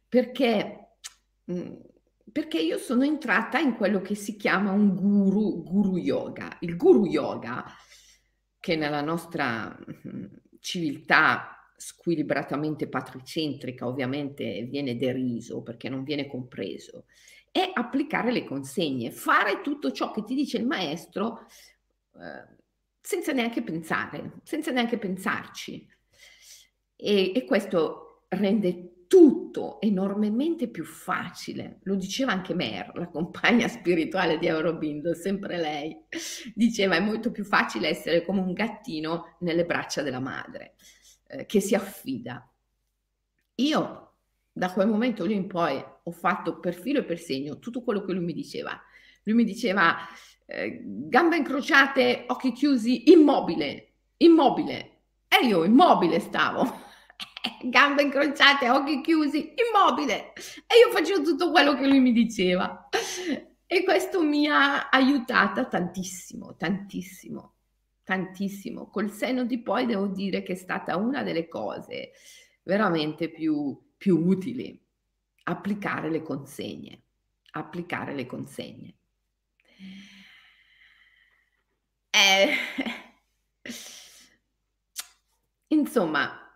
perché, 0.09 0.97
mm, 1.51 1.75
perché 2.33 2.59
io 2.59 2.79
sono 2.79 3.05
entrata 3.05 3.59
in 3.59 3.75
quello 3.75 4.01
che 4.01 4.15
si 4.15 4.37
chiama 4.37 4.73
un 4.73 4.95
guru, 4.95 5.63
guru 5.63 5.97
yoga. 5.97 6.57
Il 6.61 6.77
guru 6.77 7.07
yoga, 7.07 7.65
che 8.59 8.77
nella 8.77 9.01
nostra 9.01 9.77
mm, 10.07 10.25
civiltà 10.61 11.73
squilibratamente 11.77 12.89
patricentrica 12.89 13.87
ovviamente 13.87 14.67
viene 14.69 14.97
deriso 14.97 15.63
perché 15.63 15.89
non 15.89 16.03
viene 16.03 16.27
compreso, 16.27 17.05
è 17.53 17.71
applicare 17.73 18.33
le 18.33 18.45
consegne, 18.45 19.11
fare 19.11 19.61
tutto 19.63 19.93
ciò 19.93 20.11
che 20.11 20.25
ti 20.25 20.35
dice 20.35 20.59
il 20.59 20.67
maestro 20.67 21.47
eh, 22.15 22.57
senza 23.01 23.33
neanche 23.33 23.63
pensare, 23.63 24.41
senza 24.43 24.71
neanche 24.71 24.99
pensarci. 24.99 25.89
E, 26.97 27.33
e 27.35 27.45
questo 27.45 28.25
rende 28.29 28.98
tutto 29.09 29.81
enormemente 29.81 30.69
più 30.69 30.85
facile. 30.85 31.81
Lo 31.85 31.97
diceva 31.97 32.31
anche 32.31 32.55
Mer, 32.55 32.93
la 32.95 33.09
compagna 33.09 33.67
spirituale 33.67 34.39
di 34.39 34.49
Aurobindo, 34.49 35.15
sempre 35.15 35.57
lei. 35.57 35.97
Diceva 36.55 36.95
è 36.95 37.01
molto 37.01 37.33
più 37.33 37.45
facile 37.45 37.89
essere 37.89 38.25
come 38.25 38.41
un 38.41 38.53
gattino 38.53 39.37
nelle 39.41 39.65
braccia 39.65 40.03
della 40.03 40.21
madre, 40.21 40.75
eh, 41.27 41.47
che 41.47 41.61
si 41.61 41.75
affida. 41.75 42.49
Io 43.57 44.13
da 44.53 44.73
quel 44.73 44.89
momento 44.89 45.25
lì 45.25 45.35
in 45.35 45.47
poi 45.47 45.83
ho 46.03 46.11
fatto 46.11 46.61
per 46.61 46.75
filo 46.75 47.01
e 47.01 47.05
per 47.05 47.19
segno 47.19 47.59
tutto 47.59 47.83
quello 47.83 48.05
che 48.05 48.13
lui 48.13 48.25
mi 48.25 48.35
diceva. 48.35 48.79
Lui 49.23 49.37
mi 49.37 49.45
diceva 49.45 49.97
eh, 50.47 50.83
gambe 50.85 51.37
incrociate, 51.37 52.25
occhi 52.29 52.53
chiusi, 52.53 53.11
immobile, 53.11 53.95
immobile. 54.19 54.97
E 55.29 55.47
io 55.47 55.65
immobile 55.65 56.21
stavo 56.21 56.87
gambe 57.65 58.03
incrociate, 58.03 58.71
occhi 58.71 59.01
chiusi, 59.01 59.55
immobile. 59.55 60.33
E 60.67 60.79
io 60.85 60.91
facevo 60.91 61.23
tutto 61.23 61.51
quello 61.51 61.75
che 61.75 61.87
lui 61.87 62.01
mi 62.01 62.13
diceva. 62.13 62.89
E 63.67 63.85
questo 63.85 64.23
mi 64.23 64.47
ha 64.47 64.89
aiutata 64.89 65.67
tantissimo, 65.67 66.57
tantissimo, 66.57 67.55
tantissimo. 68.03 68.89
Col 68.89 69.11
senno 69.11 69.45
di 69.45 69.61
poi 69.61 69.87
devo 69.87 70.07
dire 70.07 70.43
che 70.43 70.53
è 70.53 70.57
stata 70.57 70.97
una 70.97 71.23
delle 71.23 71.49
cose 71.49 72.13
veramente 72.63 73.31
più, 73.31 73.79
più 73.97 74.27
utili, 74.27 74.79
applicare 75.45 76.11
le 76.11 76.23
consegne, 76.23 77.03
applicare 77.53 78.15
le 78.15 78.27
consegne. 78.27 78.95
Eh, 82.11 82.55
insomma, 85.69 86.48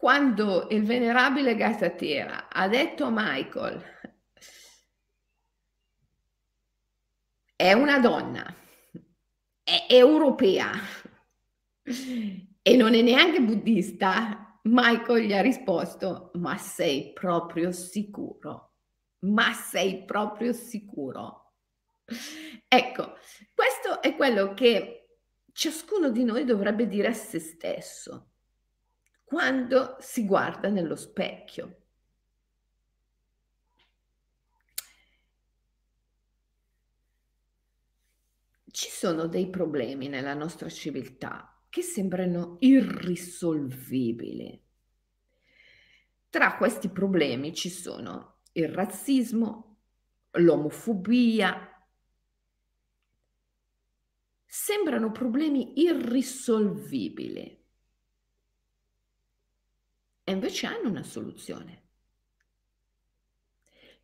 quando 0.00 0.66
il 0.70 0.82
venerabile 0.82 1.54
Gassatera 1.54 2.48
ha 2.48 2.66
detto 2.68 3.04
a 3.04 3.10
Michael, 3.12 3.84
è 7.54 7.74
una 7.74 7.98
donna, 7.98 8.54
è 9.62 9.86
europea 9.90 10.70
e 11.82 12.76
non 12.78 12.94
è 12.94 13.02
neanche 13.02 13.42
buddista, 13.42 14.58
Michael 14.62 15.26
gli 15.26 15.34
ha 15.34 15.42
risposto, 15.42 16.30
ma 16.36 16.56
sei 16.56 17.12
proprio 17.12 17.70
sicuro? 17.70 18.76
Ma 19.26 19.52
sei 19.52 20.06
proprio 20.06 20.54
sicuro? 20.54 21.56
Ecco, 22.66 23.18
questo 23.54 24.00
è 24.00 24.16
quello 24.16 24.54
che 24.54 25.18
ciascuno 25.52 26.08
di 26.08 26.24
noi 26.24 26.46
dovrebbe 26.46 26.86
dire 26.86 27.08
a 27.08 27.12
se 27.12 27.38
stesso 27.38 28.29
quando 29.30 29.96
si 30.00 30.26
guarda 30.26 30.70
nello 30.70 30.96
specchio. 30.96 31.82
Ci 38.72 38.90
sono 38.90 39.28
dei 39.28 39.48
problemi 39.48 40.08
nella 40.08 40.34
nostra 40.34 40.68
civiltà 40.68 41.62
che 41.68 41.80
sembrano 41.80 42.56
irrisolvibili. 42.58 44.60
Tra 46.28 46.56
questi 46.56 46.88
problemi 46.88 47.54
ci 47.54 47.68
sono 47.68 48.38
il 48.54 48.68
razzismo, 48.68 49.76
l'omofobia. 50.32 51.86
Sembrano 54.44 55.12
problemi 55.12 55.80
irrisolvibili 55.82 57.59
e 60.30 60.32
invece 60.32 60.68
hanno 60.68 60.88
una 60.88 61.02
soluzione. 61.02 61.88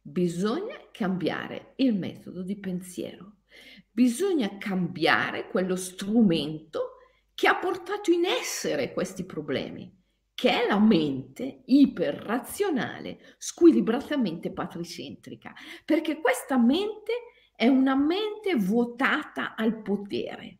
Bisogna 0.02 0.76
cambiare 0.90 1.74
il 1.76 1.94
metodo 1.94 2.42
di 2.42 2.58
pensiero, 2.58 3.42
bisogna 3.90 4.58
cambiare 4.58 5.48
quello 5.48 5.76
strumento 5.76 6.96
che 7.32 7.46
ha 7.46 7.54
portato 7.56 8.10
in 8.10 8.24
essere 8.24 8.92
questi 8.92 9.24
problemi, 9.24 9.92
che 10.34 10.64
è 10.64 10.66
la 10.66 10.80
mente 10.80 11.62
iperrazionale, 11.66 13.36
squilibratamente 13.38 14.50
patricentrica, 14.50 15.54
perché 15.84 16.20
questa 16.20 16.58
mente 16.58 17.12
è 17.54 17.68
una 17.68 17.94
mente 17.94 18.56
vuotata 18.56 19.54
al 19.54 19.80
potere. 19.80 20.58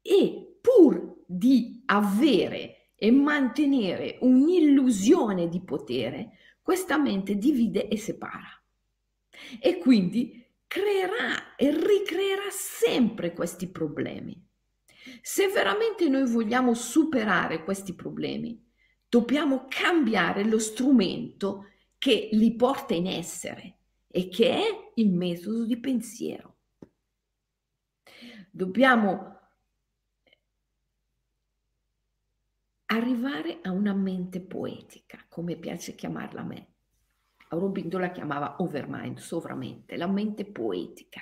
E 0.00 0.58
pur 0.62 1.24
di 1.26 1.82
avere 1.86 2.79
e 3.02 3.10
mantenere 3.10 4.18
un'illusione 4.20 5.48
di 5.48 5.62
potere, 5.62 6.36
questa 6.60 6.98
mente 6.98 7.38
divide 7.38 7.88
e 7.88 7.96
separa. 7.96 8.62
E 9.58 9.78
quindi 9.78 10.46
creerà 10.66 11.56
e 11.56 11.70
ricreerà 11.70 12.50
sempre 12.50 13.32
questi 13.32 13.68
problemi. 13.68 14.38
Se 15.22 15.48
veramente 15.48 16.10
noi 16.10 16.28
vogliamo 16.28 16.74
superare 16.74 17.64
questi 17.64 17.94
problemi, 17.94 18.62
dobbiamo 19.08 19.64
cambiare 19.66 20.44
lo 20.44 20.58
strumento 20.58 21.68
che 21.96 22.28
li 22.32 22.54
porta 22.54 22.92
in 22.92 23.06
essere 23.06 23.78
e 24.08 24.28
che 24.28 24.56
è 24.56 24.90
il 24.96 25.10
metodo 25.10 25.64
di 25.64 25.80
pensiero. 25.80 26.58
Dobbiamo 28.50 29.39
arrivare 32.92 33.60
a 33.62 33.70
una 33.70 33.94
mente 33.94 34.40
poetica, 34.40 35.24
come 35.28 35.56
piace 35.56 35.94
chiamarla 35.94 36.40
a 36.40 36.44
me. 36.44 36.66
Aurobindo 37.50 37.98
la 37.98 38.10
chiamava 38.10 38.56
overmind, 38.58 39.18
sovramente, 39.18 39.96
la 39.96 40.08
mente 40.08 40.44
poetica. 40.44 41.20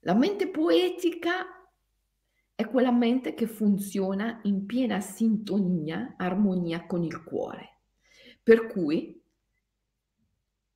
La 0.00 0.14
mente 0.14 0.48
poetica 0.48 1.46
è 2.54 2.68
quella 2.68 2.92
mente 2.92 3.34
che 3.34 3.46
funziona 3.48 4.40
in 4.44 4.66
piena 4.66 5.00
sintonia, 5.00 6.14
armonia 6.16 6.86
con 6.86 7.02
il 7.02 7.24
cuore. 7.24 7.80
Per 8.42 8.68
cui 8.68 9.20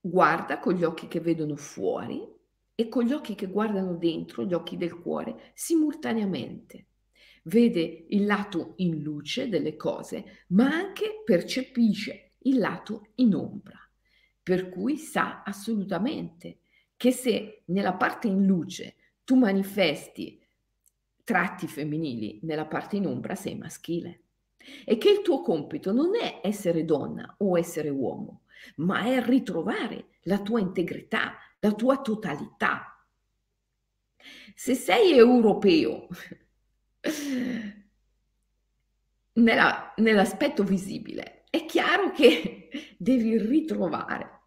guarda 0.00 0.58
con 0.58 0.74
gli 0.74 0.82
occhi 0.82 1.06
che 1.06 1.20
vedono 1.20 1.54
fuori 1.54 2.26
e 2.74 2.88
con 2.88 3.04
gli 3.04 3.12
occhi 3.12 3.36
che 3.36 3.46
guardano 3.46 3.94
dentro, 3.94 4.44
gli 4.44 4.52
occhi 4.52 4.76
del 4.76 4.98
cuore, 4.98 5.52
simultaneamente 5.54 6.86
vede 7.42 8.06
il 8.08 8.26
lato 8.26 8.74
in 8.76 9.02
luce 9.02 9.48
delle 9.48 9.76
cose, 9.76 10.44
ma 10.48 10.68
anche 10.68 11.22
percepisce 11.24 12.32
il 12.44 12.58
lato 12.58 13.08
in 13.16 13.34
ombra, 13.34 13.78
per 14.42 14.68
cui 14.68 14.96
sa 14.96 15.42
assolutamente 15.42 16.58
che 16.96 17.12
se 17.12 17.62
nella 17.66 17.94
parte 17.94 18.28
in 18.28 18.44
luce 18.44 18.96
tu 19.24 19.36
manifesti 19.36 20.38
tratti 21.24 21.66
femminili, 21.66 22.40
nella 22.42 22.66
parte 22.66 22.96
in 22.96 23.06
ombra 23.06 23.34
sei 23.34 23.56
maschile. 23.56 24.22
e 24.84 24.98
che 24.98 25.08
il 25.08 25.22
tuo 25.22 25.40
compito 25.40 25.90
non 25.92 26.14
è 26.14 26.40
essere 26.42 26.84
donna 26.84 27.34
o 27.38 27.58
essere 27.58 27.88
uomo, 27.88 28.42
ma 28.76 29.04
è 29.04 29.24
ritrovare 29.24 30.08
la 30.24 30.38
tua 30.40 30.60
integrità, 30.60 31.34
la 31.60 31.72
tua 31.72 32.00
totalità. 32.00 33.02
Se 34.54 34.74
sei 34.74 35.16
europeo 35.16 36.08
nella, 39.34 39.94
nell'aspetto 39.96 40.62
visibile, 40.62 41.44
è 41.50 41.64
chiaro 41.64 42.10
che 42.10 42.68
devi 42.98 43.38
ritrovare 43.38 44.38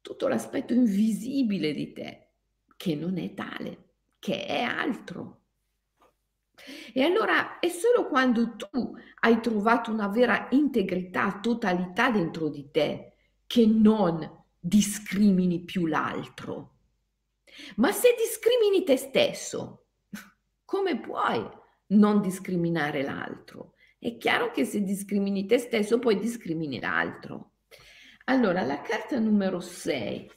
tutto 0.00 0.28
l'aspetto 0.28 0.72
invisibile 0.72 1.72
di 1.72 1.92
te, 1.92 2.28
che 2.76 2.94
non 2.94 3.18
è 3.18 3.32
tale, 3.34 3.94
che 4.18 4.44
è 4.44 4.62
altro. 4.62 5.38
E 6.92 7.02
allora 7.02 7.58
è 7.60 7.68
solo 7.68 8.08
quando 8.08 8.56
tu 8.56 8.94
hai 9.20 9.40
trovato 9.40 9.90
una 9.90 10.08
vera 10.08 10.48
integrità, 10.50 11.38
totalità 11.40 12.10
dentro 12.10 12.48
di 12.48 12.70
te, 12.70 13.14
che 13.46 13.66
non 13.66 14.44
discrimini 14.58 15.62
più 15.64 15.86
l'altro. 15.86 16.70
Ma 17.76 17.92
se 17.92 18.14
discrimini 18.18 18.84
te 18.84 18.96
stesso, 18.96 19.81
come 20.72 20.98
puoi 20.98 21.46
non 21.88 22.22
discriminare 22.22 23.02
l'altro? 23.02 23.74
È 23.98 24.16
chiaro 24.16 24.50
che 24.50 24.64
se 24.64 24.80
discrimini 24.80 25.44
te 25.44 25.58
stesso, 25.58 25.98
poi 25.98 26.18
discrimini 26.18 26.80
l'altro. 26.80 27.56
Allora, 28.24 28.62
la 28.62 28.80
carta 28.80 29.18
numero 29.18 29.60
6, 29.60 30.30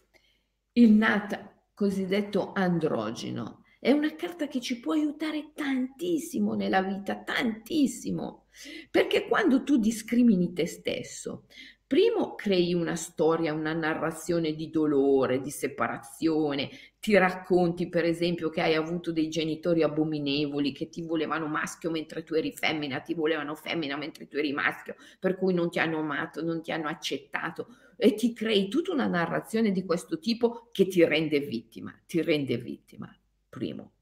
il 0.73 0.91
nata 0.91 1.65
cosiddetto 1.73 2.51
androgeno, 2.53 3.63
è 3.79 3.91
una 3.91 4.13
carta 4.15 4.47
che 4.47 4.59
ci 4.59 4.81
può 4.81 4.91
aiutare 4.91 5.53
tantissimo 5.55 6.53
nella 6.53 6.81
vita, 6.81 7.23
tantissimo, 7.23 8.47
perché 8.91 9.29
quando 9.29 9.63
tu 9.63 9.77
discrimini 9.77 10.51
te 10.51 10.65
stesso, 10.67 11.45
primo 11.87 12.35
crei 12.35 12.73
una 12.73 12.95
storia, 12.95 13.53
una 13.53 13.73
narrazione 13.73 14.53
di 14.53 14.69
dolore, 14.69 15.39
di 15.39 15.51
separazione, 15.51 16.69
ti 16.99 17.15
racconti 17.15 17.87
per 17.87 18.05
esempio 18.05 18.49
che 18.49 18.61
hai 18.61 18.73
avuto 18.73 19.11
dei 19.11 19.29
genitori 19.29 19.83
abominevoli 19.83 20.71
che 20.71 20.89
ti 20.89 21.03
volevano 21.03 21.45
maschio 21.45 21.91
mentre 21.91 22.23
tu 22.23 22.33
eri 22.33 22.51
femmina, 22.51 23.01
ti 23.01 23.13
volevano 23.13 23.53
femmina 23.53 23.95
mentre 23.95 24.27
tu 24.27 24.37
eri 24.37 24.51
maschio, 24.53 24.95
per 25.19 25.37
cui 25.37 25.53
non 25.53 25.69
ti 25.69 25.77
hanno 25.77 25.99
amato, 25.99 26.43
non 26.43 26.61
ti 26.63 26.71
hanno 26.71 26.87
accettato. 26.87 27.67
E 27.97 28.15
ti 28.15 28.33
crei 28.33 28.67
tutta 28.67 28.91
una 28.91 29.07
narrazione 29.07 29.71
di 29.71 29.85
questo 29.85 30.19
tipo 30.19 30.69
che 30.71 30.87
ti 30.87 31.05
rende 31.05 31.39
vittima, 31.39 31.97
ti 32.07 32.21
rende 32.21 32.57
vittima, 32.57 33.15
primo. 33.47 33.93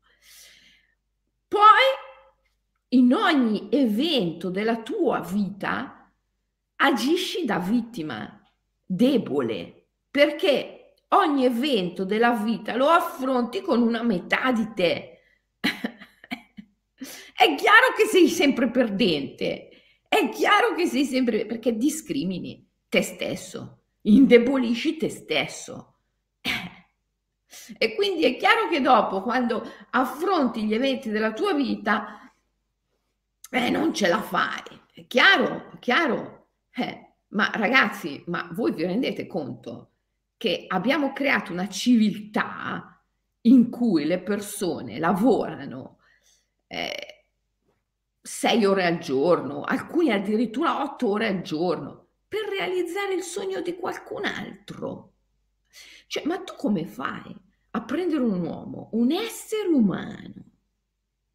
Poi 1.47 1.61
in 2.89 3.13
ogni 3.13 3.67
evento 3.69 4.49
della 4.49 4.81
tua 4.81 5.19
vita 5.19 6.02
agisci 6.83 7.45
da 7.45 7.59
vittima 7.59 8.41
debole, 8.85 9.87
perché 10.11 10.95
ogni 11.09 11.45
evento 11.45 12.03
della 12.03 12.31
vita 12.31 12.75
lo 12.75 12.89
affronti 12.89 13.61
con 13.61 13.81
una 13.81 14.03
metà 14.03 14.51
di 14.51 14.73
te. 14.73 15.21
è 15.59 17.55
chiaro 17.55 17.93
che 17.95 18.05
sei 18.09 18.27
sempre 18.27 18.69
perdente, 18.69 19.69
è 20.07 20.29
chiaro 20.29 20.75
che 20.75 20.85
sei 20.87 21.05
sempre 21.05 21.45
perché 21.45 21.75
discrimini 21.77 22.69
te 22.89 23.01
stesso, 23.01 23.85
indebolisci 24.01 24.97
te 24.97 25.09
stesso. 25.09 25.89
E 27.77 27.95
quindi 27.95 28.25
è 28.25 28.35
chiaro 28.35 28.67
che 28.67 28.81
dopo, 28.81 29.21
quando 29.21 29.65
affronti 29.91 30.63
gli 30.63 30.73
eventi 30.73 31.09
della 31.09 31.31
tua 31.31 31.53
vita, 31.53 32.33
eh, 33.49 33.69
non 33.69 33.93
ce 33.93 34.07
la 34.09 34.21
fai. 34.21 34.81
È 34.91 35.05
chiaro, 35.07 35.71
è 35.71 35.79
chiaro. 35.79 36.42
Eh, 36.75 37.13
ma 37.29 37.51
ragazzi, 37.53 38.23
ma 38.27 38.49
voi 38.53 38.73
vi 38.73 38.83
rendete 38.83 39.27
conto 39.27 39.91
che 40.37 40.65
abbiamo 40.67 41.13
creato 41.13 41.51
una 41.51 41.69
civiltà 41.69 43.01
in 43.41 43.69
cui 43.69 44.05
le 44.05 44.21
persone 44.21 44.99
lavorano 44.99 45.99
eh, 46.67 47.25
sei 48.21 48.65
ore 48.65 48.85
al 48.85 48.99
giorno, 48.99 49.63
alcuni 49.63 50.11
addirittura 50.11 50.81
otto 50.81 51.09
ore 51.09 51.27
al 51.27 51.41
giorno, 51.41 52.07
per 52.27 52.41
realizzare 52.49 53.13
il 53.13 53.21
sogno 53.21 53.61
di 53.61 53.75
qualcun 53.75 54.25
altro. 54.25 55.15
Cioè, 56.07 56.25
ma 56.25 56.39
tu 56.39 56.53
come 56.55 56.85
fai 56.85 57.35
a 57.71 57.83
prendere 57.83 58.23
un 58.23 58.41
uomo, 58.41 58.89
un 58.93 59.11
essere 59.11 59.67
umano, 59.67 60.51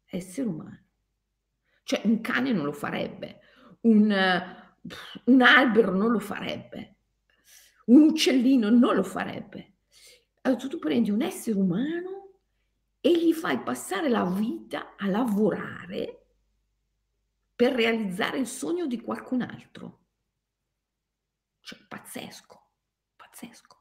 essere 0.05 0.47
umano, 0.47 0.83
cioè 1.83 2.01
un 2.05 2.21
cane 2.21 2.51
non 2.51 2.65
lo 2.65 2.73
farebbe, 2.73 3.39
un, 3.81 4.11
un 5.25 5.41
albero 5.41 5.93
non 5.93 6.11
lo 6.11 6.19
farebbe, 6.19 6.97
un 7.85 8.03
uccellino 8.03 8.69
non 8.69 8.95
lo 8.95 9.03
farebbe. 9.03 9.75
Allora 10.41 10.67
tu 10.67 10.79
prendi 10.79 11.11
un 11.11 11.21
essere 11.21 11.59
umano 11.59 12.39
e 13.01 13.17
gli 13.17 13.33
fai 13.33 13.61
passare 13.61 14.09
la 14.09 14.25
vita 14.25 14.95
a 14.95 15.07
lavorare 15.07 16.25
per 17.55 17.73
realizzare 17.73 18.39
il 18.39 18.47
sogno 18.47 18.87
di 18.87 19.01
qualcun 19.01 19.41
altro. 19.41 20.05
Cioè, 21.59 21.79
pazzesco, 21.87 22.71
pazzesco. 23.15 23.77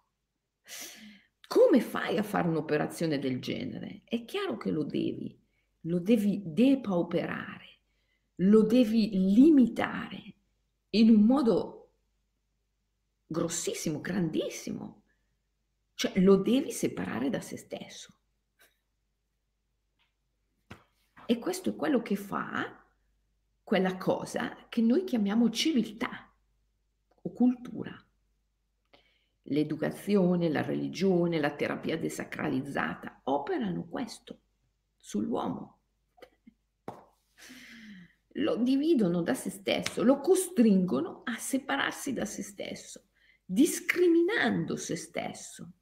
Come 1.47 1.81
fai 1.81 2.19
a 2.19 2.23
fare 2.23 2.49
un'operazione 2.49 3.19
del 3.19 3.41
genere? 3.41 4.03
È 4.05 4.25
chiaro 4.25 4.57
che 4.57 4.71
lo 4.71 4.85
devi, 4.85 5.41
lo 5.83 5.99
devi 5.99 6.43
depauperare, 6.45 7.81
lo 8.37 8.65
devi 8.65 9.33
limitare 9.33 10.28
in 10.91 11.11
un 11.11 11.23
modo 11.23 11.93
grossissimo, 13.27 14.01
grandissimo. 14.01 15.03
Cioè 15.95 16.21
lo 16.21 16.37
devi 16.37 16.73
separare 16.73 17.29
da 17.29 17.41
se 17.41 17.57
stesso. 17.57 18.15
E 21.27 21.39
questo 21.39 21.71
è 21.71 21.77
quello 21.77 22.01
che 22.01 22.17
fa 22.17 22.85
quella 23.63 23.99
cosa 23.99 24.67
che 24.69 24.81
noi 24.81 25.05
chiamiamo 25.05 25.51
civiltà 25.51 26.33
o 27.23 27.33
cultura. 27.33 27.95
L'educazione, 29.43 30.49
la 30.49 30.63
religione, 30.63 31.39
la 31.39 31.55
terapia 31.55 31.99
desacralizzata 31.99 33.21
operano 33.25 33.87
questo 33.87 34.41
sull'uomo 34.97 35.78
lo 38.39 38.57
dividono 38.57 39.23
da 39.23 39.35
se 39.35 39.51
stesso, 39.51 40.03
lo 40.03 40.21
costringono 40.21 41.23
a 41.25 41.37
separarsi 41.37 42.13
da 42.13 42.25
se 42.25 42.43
stesso, 42.43 43.09
discriminando 43.45 44.77
se 44.77 44.97
stesso. 44.97 45.73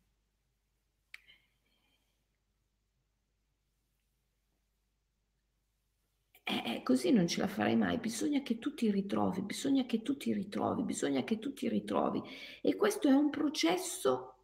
Eh, 6.48 6.82
così 6.84 7.10
non 7.10 7.26
ce 7.26 7.40
la 7.40 7.48
farai 7.48 7.74
mai, 7.74 7.98
bisogna 7.98 8.40
che 8.42 8.58
tu 8.58 8.72
ti 8.74 8.90
ritrovi, 8.90 9.42
bisogna 9.42 9.84
che 9.84 10.02
tu 10.02 10.16
ti 10.16 10.32
ritrovi, 10.32 10.84
bisogna 10.84 11.24
che 11.24 11.38
tu 11.40 11.52
ti 11.52 11.68
ritrovi. 11.68 12.22
E 12.62 12.76
questo 12.76 13.08
è 13.08 13.12
un 13.12 13.30
processo 13.30 14.36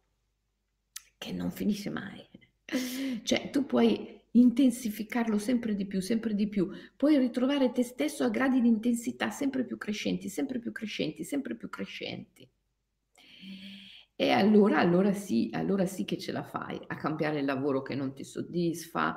che 1.17 1.31
non 1.31 1.51
finisce 1.51 1.89
mai. 1.89 2.27
Cioè, 3.23 3.49
tu 3.49 3.65
puoi 3.65 4.22
intensificarlo 4.35 5.37
sempre 5.37 5.75
di 5.75 5.85
più, 5.85 5.99
sempre 6.01 6.33
di 6.33 6.47
più, 6.47 6.69
puoi 6.95 7.17
ritrovare 7.17 7.71
te 7.71 7.83
stesso 7.83 8.23
a 8.23 8.29
gradi 8.29 8.61
di 8.61 8.67
intensità 8.67 9.29
sempre 9.29 9.65
più 9.65 9.77
crescenti, 9.77 10.29
sempre 10.29 10.59
più 10.59 10.71
crescenti, 10.71 11.23
sempre 11.23 11.55
più 11.55 11.69
crescenti. 11.69 12.49
E 14.15 14.29
allora, 14.29 14.77
allora 14.79 15.11
sì, 15.11 15.49
allora 15.53 15.85
sì 15.85 16.05
che 16.05 16.17
ce 16.17 16.31
la 16.31 16.43
fai 16.43 16.79
a 16.87 16.95
cambiare 16.95 17.39
il 17.39 17.45
lavoro 17.45 17.81
che 17.81 17.95
non 17.95 18.13
ti 18.13 18.23
soddisfa, 18.23 19.15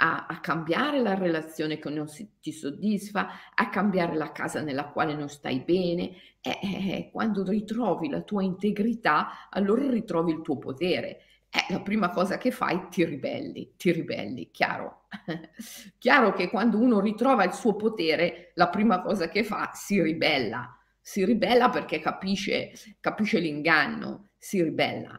a, 0.00 0.26
a, 0.26 0.40
cambiare 0.40 1.00
la 1.00 1.14
relazione 1.14 1.78
che 1.78 1.90
non 1.90 2.08
si, 2.08 2.38
ti 2.40 2.52
soddisfa, 2.52 3.28
a 3.54 3.68
cambiare 3.68 4.16
la 4.16 4.32
casa 4.32 4.62
nella 4.62 4.88
quale 4.88 5.14
non 5.14 5.28
stai 5.28 5.60
bene. 5.60 6.12
E, 6.40 6.58
e, 6.62 7.10
quando 7.12 7.42
ritrovi 7.42 8.08
la 8.08 8.22
tua 8.22 8.42
integrità, 8.42 9.48
allora 9.50 9.88
ritrovi 9.88 10.32
il 10.32 10.40
tuo 10.40 10.56
potere 10.58 11.20
eh, 11.50 11.72
la 11.72 11.80
prima 11.80 12.10
cosa 12.10 12.36
che 12.36 12.50
fai 12.50 12.88
ti 12.90 13.04
ribelli, 13.04 13.74
ti 13.76 13.90
ribelli, 13.90 14.50
chiaro. 14.50 15.06
chiaro 15.98 16.32
che 16.34 16.50
quando 16.50 16.78
uno 16.78 17.00
ritrova 17.00 17.44
il 17.44 17.52
suo 17.54 17.74
potere, 17.74 18.52
la 18.54 18.68
prima 18.68 19.00
cosa 19.00 19.28
che 19.28 19.44
fa 19.44 19.70
si 19.72 20.00
ribella, 20.02 20.76
si 21.00 21.24
ribella 21.24 21.70
perché 21.70 22.00
capisce, 22.00 22.72
capisce 23.00 23.38
l'inganno, 23.38 24.30
si 24.36 24.62
ribella. 24.62 25.18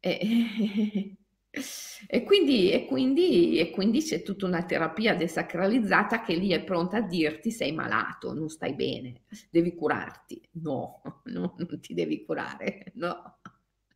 E, 0.00 1.14
e, 2.08 2.22
quindi, 2.24 2.70
e, 2.70 2.86
quindi, 2.86 3.58
e 3.58 3.70
quindi 3.70 4.00
c'è 4.02 4.22
tutta 4.22 4.46
una 4.46 4.64
terapia 4.64 5.14
desacralizzata 5.14 6.22
che 6.22 6.34
lì 6.36 6.50
è 6.52 6.64
pronta 6.64 6.98
a 6.98 7.02
dirti 7.02 7.50
sei 7.50 7.72
malato, 7.72 8.32
non 8.32 8.48
stai 8.48 8.74
bene, 8.74 9.24
devi 9.50 9.74
curarti. 9.74 10.40
No, 10.62 11.02
no 11.24 11.54
non 11.58 11.80
ti 11.80 11.92
devi 11.92 12.24
curare, 12.24 12.92
no 12.94 13.40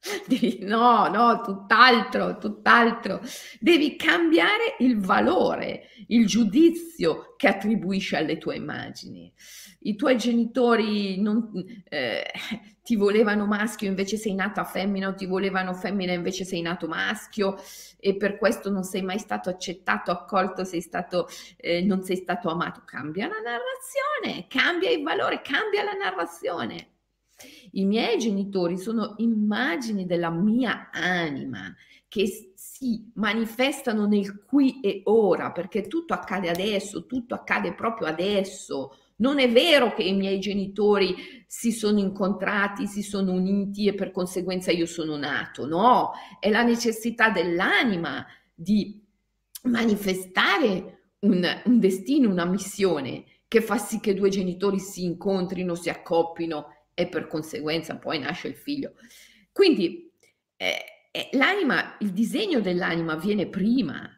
Devi 0.27 0.61
no, 0.63 1.09
no, 1.09 1.43
tutt'altro, 1.43 2.39
tutt'altro. 2.39 3.21
Devi 3.59 3.97
cambiare 3.97 4.77
il 4.79 4.99
valore, 4.99 5.89
il 6.09 6.27
giudizio 6.27 7.35
che 7.37 7.49
attribuisci 7.49 8.17
alle 8.17 8.39
tue 8.39 8.57
immagini. 8.57 9.31
I 9.81 9.97
tuoi 9.97 10.17
genitori 10.17 11.21
non, 11.21 11.51
eh, 11.89 12.31
ti 12.83 12.97
volevano 12.97 13.47
maschio, 13.47 13.89
invece 13.89 14.17
sei 14.17 14.35
nata 14.35 14.65
femmina, 14.65 15.09
o 15.09 15.15
ti 15.15 15.27
volevano 15.27 15.75
femmina, 15.75 16.13
invece 16.13 16.45
sei 16.45 16.63
nato 16.63 16.87
maschio, 16.89 17.57
e 17.99 18.17
per 18.17 18.39
questo 18.39 18.71
non 18.71 18.85
sei 18.85 19.03
mai 19.03 19.19
stato 19.19 19.51
accettato, 19.51 20.11
accolto, 20.11 20.65
sei 20.65 20.81
stato, 20.81 21.29
eh, 21.57 21.83
non 21.83 22.03
sei 22.03 22.17
stato 22.17 22.49
amato. 22.49 22.83
Cambia 22.87 23.29
la 23.29 23.41
narrazione, 23.41 24.47
cambia 24.49 24.91
il 24.91 25.03
valore, 25.03 25.43
cambia 25.43 25.85
la 25.85 25.93
narrazione. 25.93 26.89
I 27.73 27.85
miei 27.85 28.19
genitori 28.19 28.77
sono 28.77 29.15
immagini 29.19 30.07
della 30.07 30.31
mia 30.31 30.91
anima 30.93 31.75
che 32.09 32.53
si 32.55 33.11
manifestano 33.15 34.07
nel 34.07 34.43
qui 34.45 34.81
e 34.81 35.03
ora, 35.05 35.53
perché 35.53 35.87
tutto 35.87 36.13
accade 36.15 36.49
adesso, 36.49 37.07
tutto 37.07 37.35
accade 37.35 37.73
proprio 37.75 38.09
adesso. 38.09 38.97
Non 39.17 39.39
è 39.39 39.51
vero 39.51 39.93
che 39.93 40.03
i 40.03 40.15
miei 40.15 40.41
genitori 40.41 41.15
si 41.47 41.73
sono 41.73 41.99
incontrati, 41.99 42.87
si 42.87 43.03
sono 43.03 43.33
uniti 43.33 43.87
e 43.87 43.95
per 43.95 44.11
conseguenza 44.11 44.73
io 44.73 44.87
sono 44.87 45.17
nato, 45.17 45.67
no, 45.67 46.13
è 46.41 46.49
la 46.51 46.63
necessità 46.63 47.29
dell'anima 47.31 48.27
di 48.55 49.01
manifestare 49.65 51.13
un, 51.21 51.63
un 51.65 51.79
destino, 51.79 52.31
una 52.31 52.47
missione 52.47 53.25
che 53.47 53.61
fa 53.61 53.79
sì 53.79 54.01
che 54.01 54.15
due 54.15 54.31
genitori 54.31 54.79
si 54.79 55.05
incontrino, 55.05 55.75
si 55.75 55.91
accoppino 55.91 56.67
e 57.01 57.09
per 57.09 57.27
conseguenza 57.27 57.97
poi 57.97 58.19
nasce 58.19 58.49
il 58.49 58.57
figlio. 58.57 58.95
Quindi 59.53 60.11
eh, 60.57 60.85
eh, 61.11 61.29
l'anima, 61.33 61.97
il 62.01 62.13
disegno 62.13 62.61
dell'anima 62.61 63.17
viene 63.17 63.49
prima, 63.49 64.09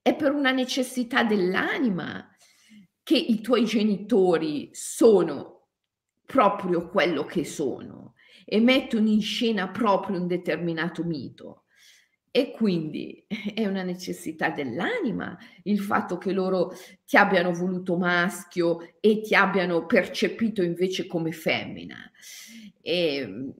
è 0.00 0.14
per 0.14 0.32
una 0.32 0.52
necessità 0.52 1.24
dell'anima 1.24 2.28
che 3.02 3.16
i 3.16 3.40
tuoi 3.40 3.64
genitori 3.64 4.70
sono 4.72 5.68
proprio 6.24 6.88
quello 6.88 7.24
che 7.24 7.44
sono 7.44 8.14
e 8.44 8.60
mettono 8.60 9.08
in 9.08 9.20
scena 9.20 9.68
proprio 9.68 10.20
un 10.20 10.26
determinato 10.26 11.04
mito. 11.04 11.65
E 12.36 12.50
quindi 12.50 13.24
è 13.54 13.64
una 13.64 13.82
necessità 13.82 14.50
dell'anima 14.50 15.38
il 15.62 15.80
fatto 15.80 16.18
che 16.18 16.32
loro 16.32 16.70
ti 17.06 17.16
abbiano 17.16 17.50
voluto 17.50 17.96
maschio 17.96 18.96
e 19.00 19.22
ti 19.22 19.34
abbiano 19.34 19.86
percepito 19.86 20.62
invece 20.62 21.06
come 21.06 21.32
femmina. 21.32 21.96
E, 22.82 23.16
ehm, 23.16 23.54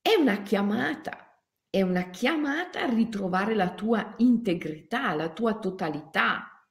è 0.00 0.14
una 0.14 0.40
chiamata, 0.40 1.38
è 1.68 1.82
una 1.82 2.08
chiamata 2.08 2.80
a 2.80 2.88
ritrovare 2.88 3.54
la 3.54 3.74
tua 3.74 4.14
integrità, 4.16 5.12
la 5.12 5.28
tua 5.28 5.58
totalità. 5.58 6.66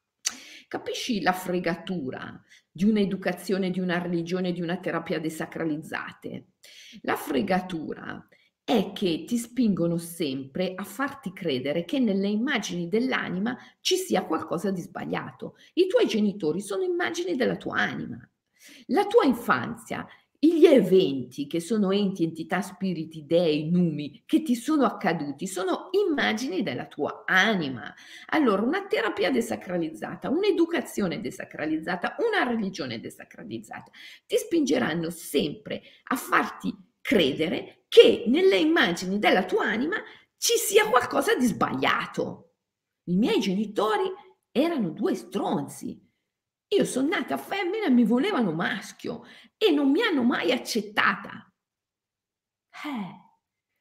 Capisci 0.68 1.22
la 1.22 1.34
fregatura 1.34 2.44
di 2.72 2.86
un'educazione, 2.86 3.70
di 3.70 3.80
una 3.80 4.00
religione, 4.00 4.52
di 4.52 4.62
una 4.62 4.78
terapia 4.78 5.20
desacralizzate? 5.20 6.48
La 7.02 7.16
fregatura 7.16 8.28
è 8.72 8.94
che 8.94 9.26
ti 9.28 9.38
spingono 9.38 9.98
sempre 9.98 10.72
a 10.76 10.86
farti 10.86 11.34
credere 11.34 11.84
che 11.84 12.00
nelle 12.00 12.30
immagini 12.30 12.88
dell'anima 12.88 13.58
ci 13.82 13.98
sia 13.98 14.24
qualcosa 14.24 14.72
di 14.72 14.80
sbagliato. 14.80 15.56
I 15.74 15.88
tuoi 15.88 16.08
genitori 16.08 16.62
sono 16.62 16.84
immagini 16.84 17.36
della 17.36 17.58
tua 17.58 17.80
anima. 17.80 18.18
La 18.88 19.06
tua 19.08 19.26
infanzia, 19.26 20.08
gli 20.40 20.66
eventi 20.66 21.48
che 21.48 21.60
sono 21.60 21.92
enti, 21.92 22.24
entità, 22.24 22.62
spiriti, 22.62 23.26
dei, 23.26 23.70
numi 23.70 24.24
che 24.26 24.42
ti 24.42 24.56
sono 24.56 24.86
accaduti 24.86 25.48
sono 25.48 25.90
immagini 25.92 26.64
della 26.64 26.88
tua 26.88 27.24
anima. 27.26 27.94
Allora, 28.28 28.62
una 28.62 28.88
terapia 28.88 29.32
desacralizzata, 29.32 30.30
un'educazione 30.30 31.20
desacralizzata, 31.20 32.16
una 32.20 32.50
religione 32.50 33.02
desacralizzata 33.02 33.92
ti 34.26 34.38
spingeranno 34.38 35.10
sempre 35.10 35.82
a 36.04 36.16
farti 36.16 36.74
credere 37.02 37.86
che 37.88 38.24
nelle 38.28 38.58
immagini 38.58 39.20
della 39.20 39.44
tua 39.44 39.66
anima 39.66 39.98
ci 40.38 40.56
sia 40.58 40.90
qualcosa 40.90 41.36
di 41.36 41.46
sbagliato. 41.46 42.54
I 43.10 43.16
miei 43.16 43.40
genitori 43.40 44.10
erano 44.52 44.90
due 44.92 45.16
stronzi. 45.16 46.02
Io 46.70 46.86
sono 46.86 47.10
nata 47.10 47.38
femmina 47.38 47.88
e 47.88 47.90
mi 47.90 48.06
volevano 48.06 48.54
maschio 48.54 49.24
e 49.58 49.72
non 49.72 49.92
mi 49.92 50.02
hanno 50.02 50.24
mai 50.24 50.52
accettata. 50.52 51.52
Eh, 52.86 53.22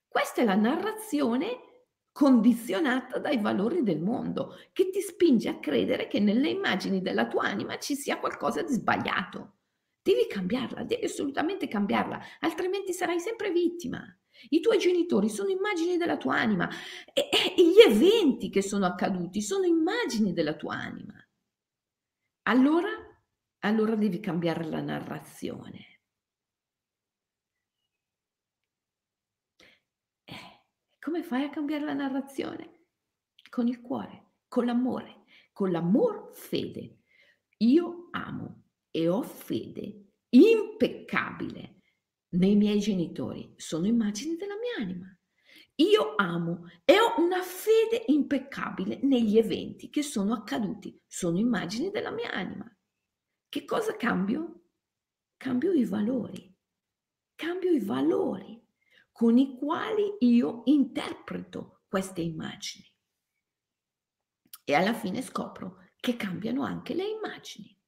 questa 0.09 0.43
è 0.43 0.45
la 0.45 0.57
narrazione 0.57 1.69
condizionata 2.13 3.19
dai 3.19 3.39
valori 3.39 3.83
del 3.83 4.01
mondo, 4.01 4.57
che 4.73 4.91
ti 4.91 5.01
spinge 5.01 5.49
a 5.49 5.59
credere 5.59 6.09
che 6.09 6.19
nelle 6.19 6.49
immagini 6.49 7.01
della 7.01 7.29
tua 7.29 7.45
anima 7.45 7.79
ci 7.79 7.95
sia 7.95 8.19
qualcosa 8.19 8.63
di 8.63 8.73
sbagliato. 8.73 9.60
Devi 10.03 10.27
cambiarla, 10.27 10.83
devi 10.85 11.05
assolutamente 11.05 11.69
cambiarla, 11.69 12.21
altrimenti 12.41 12.93
sarai 12.95 13.21
sempre 13.21 13.51
vittima. 13.51 14.03
I 14.49 14.61
tuoi 14.61 14.79
genitori 14.79 15.29
sono 15.29 15.51
immagini 15.51 15.99
della 15.99 16.17
tua 16.17 16.37
anima 16.37 16.67
e, 17.13 17.29
e 17.31 17.63
gli 17.63 17.81
eventi 17.81 18.49
che 18.49 18.63
sono 18.63 18.87
accaduti 18.87 19.43
sono 19.43 19.67
immagini 19.67 20.33
della 20.33 20.55
tua 20.55 20.77
anima. 20.77 21.15
Allora, 22.45 22.89
allora 23.59 23.95
devi 23.95 24.21
cambiare 24.21 24.65
la 24.65 24.81
narrazione. 24.81 26.01
Eh, 30.25 30.63
come 30.99 31.23
fai 31.23 31.45
a 31.45 31.51
cambiare 31.51 31.85
la 31.85 31.93
narrazione? 31.93 32.87
Con 33.51 33.69
il 33.69 33.83
cuore, 33.83 34.33
con 34.49 34.65
l'amore, 34.65 35.25
con 35.53 35.71
l'amor 35.71 36.31
fede. 36.33 37.03
Io 37.59 38.09
amo 38.13 38.70
e 38.91 39.09
ho 39.09 39.23
fede 39.23 40.13
impeccabile 40.31 41.83
nei 42.31 42.55
miei 42.57 42.79
genitori, 42.79 43.53
sono 43.57 43.87
immagini 43.87 44.37
della 44.37 44.57
mia 44.57 44.85
anima. 44.85 45.15
Io 45.77 46.15
amo 46.17 46.67
e 46.85 47.01
ho 47.01 47.19
una 47.19 47.43
fede 47.43 48.05
impeccabile 48.09 49.01
negli 49.03 49.39
eventi 49.39 49.89
che 49.89 50.03
sono 50.03 50.35
accaduti, 50.35 51.01
sono 51.07 51.39
immagini 51.39 51.91
della 51.91 52.11
mia 52.11 52.31
anima. 52.31 52.71
Che 53.49 53.65
cosa 53.65 53.97
cambio? 53.97 54.67
Cambio 55.37 55.73
i 55.73 55.85
valori, 55.85 56.55
cambio 57.35 57.73
i 57.73 57.81
valori 57.81 58.63
con 59.11 59.39
i 59.39 59.57
quali 59.57 60.17
io 60.21 60.63
interpreto 60.67 61.83
queste 61.89 62.21
immagini. 62.21 62.87
E 64.65 64.75
alla 64.75 64.95
fine 64.95 65.23
scopro 65.23 65.89
che 65.97 66.17
cambiano 66.17 66.63
anche 66.63 66.95
le 66.95 67.05
immagini 67.09 67.80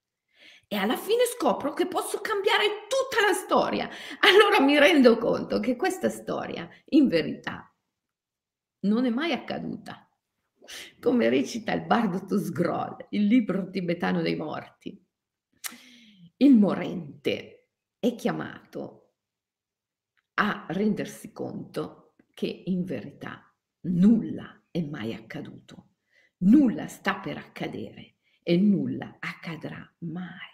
e 0.73 0.75
alla 0.75 0.97
fine 0.97 1.25
scopro 1.25 1.71
che 1.73 1.85
posso 1.85 2.19
cambiare 2.19 2.87
tutta 2.87 3.23
la 3.23 3.33
storia. 3.33 3.87
Allora 4.21 4.59
mi 4.59 4.79
rendo 4.79 5.19
conto 5.19 5.59
che 5.59 5.75
questa 5.75 6.09
storia, 6.09 6.67
in 6.85 7.07
verità, 7.07 7.71
non 8.87 9.05
è 9.05 9.11
mai 9.11 9.33
accaduta. 9.33 10.09
Come 10.99 11.29
recita 11.29 11.73
il 11.73 11.85
Bardo 11.85 12.25
Tusgrol, 12.25 13.05
il 13.09 13.27
libro 13.27 13.69
tibetano 13.69 14.23
dei 14.23 14.35
morti. 14.35 14.99
Il 16.37 16.55
morente 16.55 17.69
è 17.99 18.15
chiamato 18.15 19.17
a 20.39 20.65
rendersi 20.69 21.31
conto 21.31 22.15
che 22.33 22.63
in 22.65 22.83
verità 22.83 23.47
nulla 23.81 24.59
è 24.71 24.81
mai 24.81 25.13
accaduto, 25.13 25.89
nulla 26.37 26.87
sta 26.87 27.19
per 27.19 27.37
accadere 27.37 28.15
e 28.41 28.57
nulla 28.57 29.17
accadrà 29.19 29.87
mai 29.99 30.52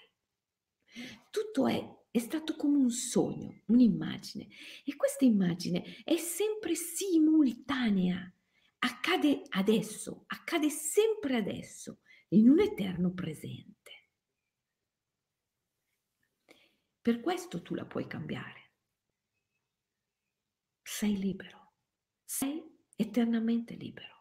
tutto 1.29 1.67
è, 1.67 1.97
è 2.11 2.19
stato 2.19 2.55
come 2.55 2.77
un 2.77 2.89
sogno, 2.89 3.61
un'immagine 3.67 4.47
e 4.83 4.95
questa 4.95 5.25
immagine 5.25 6.01
è 6.03 6.17
sempre 6.17 6.75
simultanea, 6.75 8.33
accade 8.79 9.43
adesso, 9.49 10.23
accade 10.27 10.69
sempre 10.69 11.35
adesso, 11.35 11.99
in 12.29 12.49
un 12.49 12.59
eterno 12.59 13.13
presente. 13.13 13.77
Per 17.01 17.21
questo 17.21 17.61
tu 17.61 17.75
la 17.75 17.85
puoi 17.85 18.07
cambiare. 18.07 18.73
Sei 20.83 21.17
libero, 21.17 21.73
sei 22.23 22.61
eternamente 22.95 23.75
libero. 23.75 24.17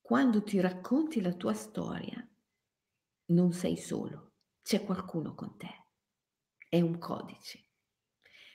Quando 0.00 0.42
ti 0.42 0.60
racconti 0.60 1.20
la 1.20 1.32
tua 1.32 1.54
storia, 1.54 2.26
non 3.26 3.52
sei 3.52 3.76
solo, 3.76 4.32
c'è 4.62 4.84
qualcuno 4.84 5.34
con 5.34 5.56
te. 5.56 5.86
È 6.68 6.80
un 6.80 6.98
codice. 6.98 7.70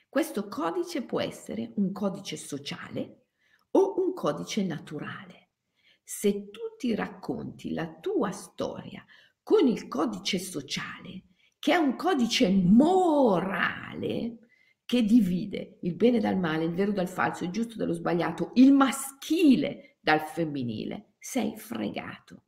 Questo 0.08 0.48
codice 0.48 1.02
può 1.02 1.20
essere 1.20 1.72
un 1.76 1.92
codice 1.92 2.36
sociale 2.36 3.26
o 3.72 4.00
un 4.00 4.12
codice 4.12 4.64
naturale. 4.64 5.50
Se 6.02 6.50
tu 6.50 6.60
ti 6.76 6.94
racconti 6.94 7.72
la 7.72 7.92
tua 7.98 8.30
storia 8.32 9.04
con 9.42 9.66
il 9.66 9.88
codice 9.88 10.38
sociale, 10.38 11.26
che 11.58 11.72
è 11.72 11.76
un 11.76 11.96
codice 11.96 12.50
morale, 12.50 14.38
che 14.84 15.02
divide 15.04 15.78
il 15.82 15.94
bene 15.94 16.18
dal 16.18 16.36
male, 16.36 16.64
il 16.64 16.74
vero 16.74 16.90
dal 16.90 17.08
falso, 17.08 17.44
il 17.44 17.50
giusto 17.50 17.76
dallo 17.76 17.92
sbagliato, 17.92 18.50
il 18.54 18.72
maschile 18.72 19.98
dal 20.00 20.20
femminile, 20.20 21.14
sei 21.18 21.56
fregato 21.56 22.46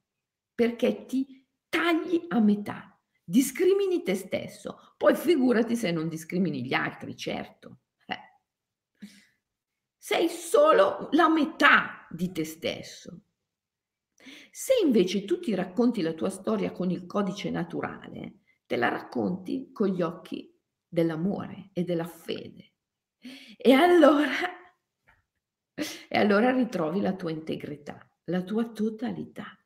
perché 0.54 1.06
ti 1.06 1.41
tagli 1.72 2.26
a 2.28 2.38
metà, 2.38 3.00
discrimini 3.24 4.02
te 4.02 4.14
stesso, 4.14 4.92
poi 4.98 5.14
figurati 5.14 5.74
se 5.74 5.90
non 5.90 6.06
discrimini 6.06 6.66
gli 6.66 6.74
altri, 6.74 7.16
certo. 7.16 7.78
Eh. 8.04 8.18
Sei 9.96 10.28
solo 10.28 11.08
la 11.12 11.30
metà 11.30 12.06
di 12.10 12.30
te 12.30 12.44
stesso. 12.44 13.22
Se 14.50 14.74
invece 14.84 15.24
tu 15.24 15.40
ti 15.40 15.54
racconti 15.54 16.02
la 16.02 16.12
tua 16.12 16.28
storia 16.28 16.72
con 16.72 16.90
il 16.90 17.06
codice 17.06 17.48
naturale, 17.48 18.40
te 18.66 18.76
la 18.76 18.88
racconti 18.90 19.72
con 19.72 19.88
gli 19.88 20.02
occhi 20.02 20.54
dell'amore 20.86 21.70
e 21.72 21.84
della 21.84 22.06
fede. 22.06 22.74
E 23.56 23.72
allora, 23.72 24.28
e 25.74 26.18
allora 26.18 26.50
ritrovi 26.50 27.00
la 27.00 27.14
tua 27.14 27.30
integrità, 27.30 28.06
la 28.24 28.42
tua 28.42 28.68
totalità. 28.68 29.56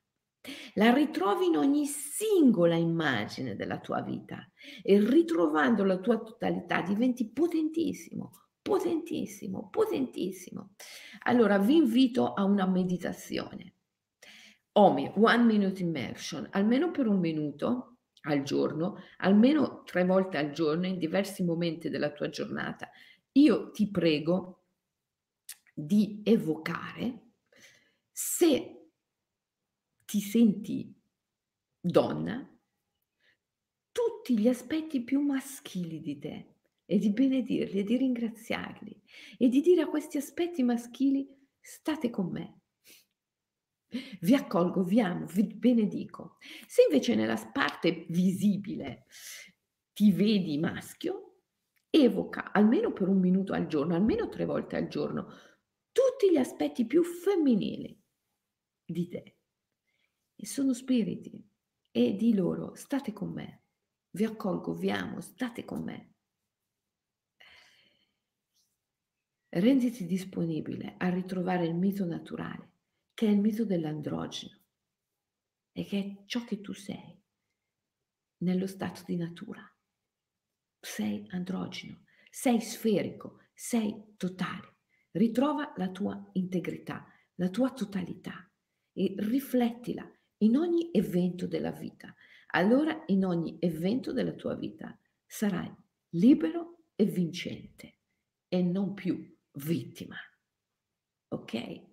La 0.75 0.93
ritrovi 0.93 1.47
in 1.47 1.57
ogni 1.57 1.87
singola 1.87 2.75
immagine 2.75 3.57
della 3.57 3.79
tua 3.79 4.03
vita 4.03 4.51
e 4.83 4.99
ritrovando 5.01 5.85
la 5.85 5.99
tua 5.99 6.19
totalità 6.19 6.83
diventi 6.83 7.31
potentissimo, 7.31 8.33
potentissimo, 8.63 9.69
potentissimo. 9.71 10.75
Allora 11.25 11.59
vi 11.59 11.77
invito 11.77 12.33
a 12.33 12.45
una 12.45 12.67
meditazione. 12.67 13.75
OMI, 14.73 15.13
One 15.17 15.45
Minute 15.45 15.83
Immersion, 15.83 16.49
almeno 16.51 16.91
per 16.91 17.07
un 17.07 17.19
minuto 17.19 17.97
al 18.23 18.43
giorno, 18.43 18.97
almeno 19.19 19.83
tre 19.85 20.05
volte 20.05 20.37
al 20.37 20.51
giorno 20.51 20.87
in 20.87 20.99
diversi 20.99 21.45
momenti 21.45 21.89
della 21.89 22.11
tua 22.11 22.29
giornata. 22.29 22.91
Io 23.33 23.71
ti 23.71 23.91
prego 23.91 24.65
di 25.73 26.21
evocare 26.25 27.23
se 28.11 28.76
ti 30.07 30.21
senti 30.21 30.91
donna, 31.79 32.51
tutti 33.93 34.39
gli 34.39 34.49
aspetti 34.49 35.03
più 35.03 35.21
maschili 35.21 36.01
di 36.01 36.19
te 36.19 36.55
e 36.87 36.99
di 36.99 37.11
benedirli 37.11 37.81
e 37.81 37.85
di 37.85 37.97
ringraziarli 37.99 39.03
e 39.37 39.49
di 39.49 39.61
dire 39.61 39.83
a 39.83 39.89
questi 39.89 40.17
aspetti 40.17 40.63
maschili 40.63 41.29
state 41.61 42.09
con 42.09 42.31
me 42.31 42.61
vi 44.21 44.35
accolgo, 44.35 44.83
vi 44.83 45.01
amo, 45.01 45.27
vi 45.27 45.45
benedico. 45.45 46.37
Se 46.67 46.83
invece 46.83 47.15
nella 47.15 47.37
parte 47.53 48.07
visibile 48.09 49.07
ti 49.93 50.13
vedi 50.13 50.59
maschio, 50.59 51.41
evoca 51.91 52.53
almeno 52.53 52.93
per 52.93 53.09
un 53.09 53.19
minuto 53.19 53.53
al 53.53 53.67
giorno, 53.67 53.95
almeno 53.95 54.29
tre 54.29 54.45
volte 54.45 54.77
al 54.77 54.89
giorno, 54.89 55.29
tutti 55.93 56.31
gli 56.31 56.37
aspetti 56.37 56.87
più 56.87 57.03
femminili 57.03 57.99
di 58.85 59.09
te. 59.09 59.36
E 60.37 60.47
sono 60.47 60.75
spiriti. 60.75 61.45
E 61.91 62.15
di 62.15 62.35
loro, 62.35 62.75
state 62.75 63.13
con 63.13 63.33
me. 63.33 63.65
Vi 64.11 64.25
accolgo, 64.25 64.75
vi 64.75 64.91
amo, 64.91 65.21
state 65.21 65.65
con 65.65 65.83
me. 65.83 66.15
Renditi 69.49 70.05
disponibile 70.05 70.97
a 70.99 71.09
ritrovare 71.09 71.67
il 71.67 71.75
mito 71.75 72.05
naturale 72.05 72.75
che 73.15 73.27
è 73.27 73.31
il 73.31 73.41
mito 73.41 73.65
dell'androgeno 73.65 74.59
e 75.73 75.85
che 75.85 75.99
è 75.99 76.27
ciò 76.27 76.45
che 76.45 76.61
tu 76.61 76.75
sei 76.75 77.19
nello 78.39 78.67
stato 78.67 79.03
di 79.07 79.17
natura. 79.17 79.63
Sei 80.79 81.27
androgeno, 81.31 82.05
sei 82.31 82.61
sferico, 82.61 83.41
sei 83.55 84.15
totale. 84.19 84.77
Ritrova 85.13 85.73
la 85.77 85.91
tua 85.91 86.29
integrità, 86.35 87.07
la 87.37 87.49
tua 87.49 87.73
totalità 87.73 88.51
e 88.93 89.15
riflettila 89.17 90.07
in 90.39 90.57
ogni 90.57 90.91
evento 90.93 91.47
della 91.47 91.73
vita. 91.73 92.15
Allora 92.53 93.05
in 93.07 93.25
ogni 93.25 93.57
evento 93.61 94.13
della 94.13 94.33
tua 94.33 94.55
vita 94.55 94.99
sarai 95.25 95.73
libero 96.11 96.85
e 96.95 97.05
vincente 97.05 97.99
e 98.49 98.63
non 98.63 98.95
più 98.95 99.37
vittima. 99.53 100.17
Ok? 101.29 101.85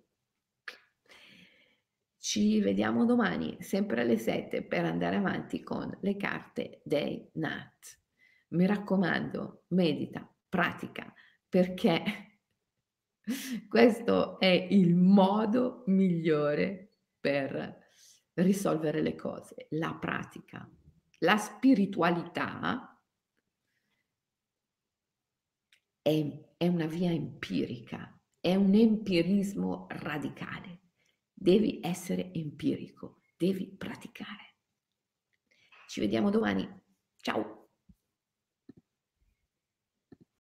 Ci 2.18 2.60
vediamo 2.60 3.04
domani, 3.04 3.56
sempre 3.60 4.00
alle 4.00 4.16
7, 4.16 4.62
per 4.62 4.86
andare 4.86 5.16
avanti 5.16 5.62
con 5.62 5.94
le 6.00 6.16
carte 6.16 6.80
dei 6.82 7.28
NAT. 7.34 8.00
Mi 8.48 8.64
raccomando, 8.64 9.64
medita, 9.68 10.26
pratica, 10.48 11.12
perché 11.46 12.02
questo 13.68 14.38
è 14.38 14.68
il 14.70 14.94
modo 14.94 15.82
migliore 15.86 16.94
per 17.20 17.83
risolvere 18.34 19.00
le 19.00 19.14
cose, 19.14 19.66
la 19.70 19.94
pratica. 19.94 20.68
La 21.18 21.36
spiritualità 21.36 23.02
è, 26.02 26.54
è 26.56 26.66
una 26.66 26.86
via 26.86 27.10
empirica, 27.10 28.20
è 28.40 28.54
un 28.54 28.74
empirismo 28.74 29.86
radicale 29.88 30.74
devi 31.44 31.80
essere 31.82 32.32
empirico, 32.32 33.20
devi 33.36 33.66
praticare. 33.76 34.60
Ci 35.88 36.00
vediamo 36.00 36.30
domani. 36.30 36.66
Ciao! 37.16 37.63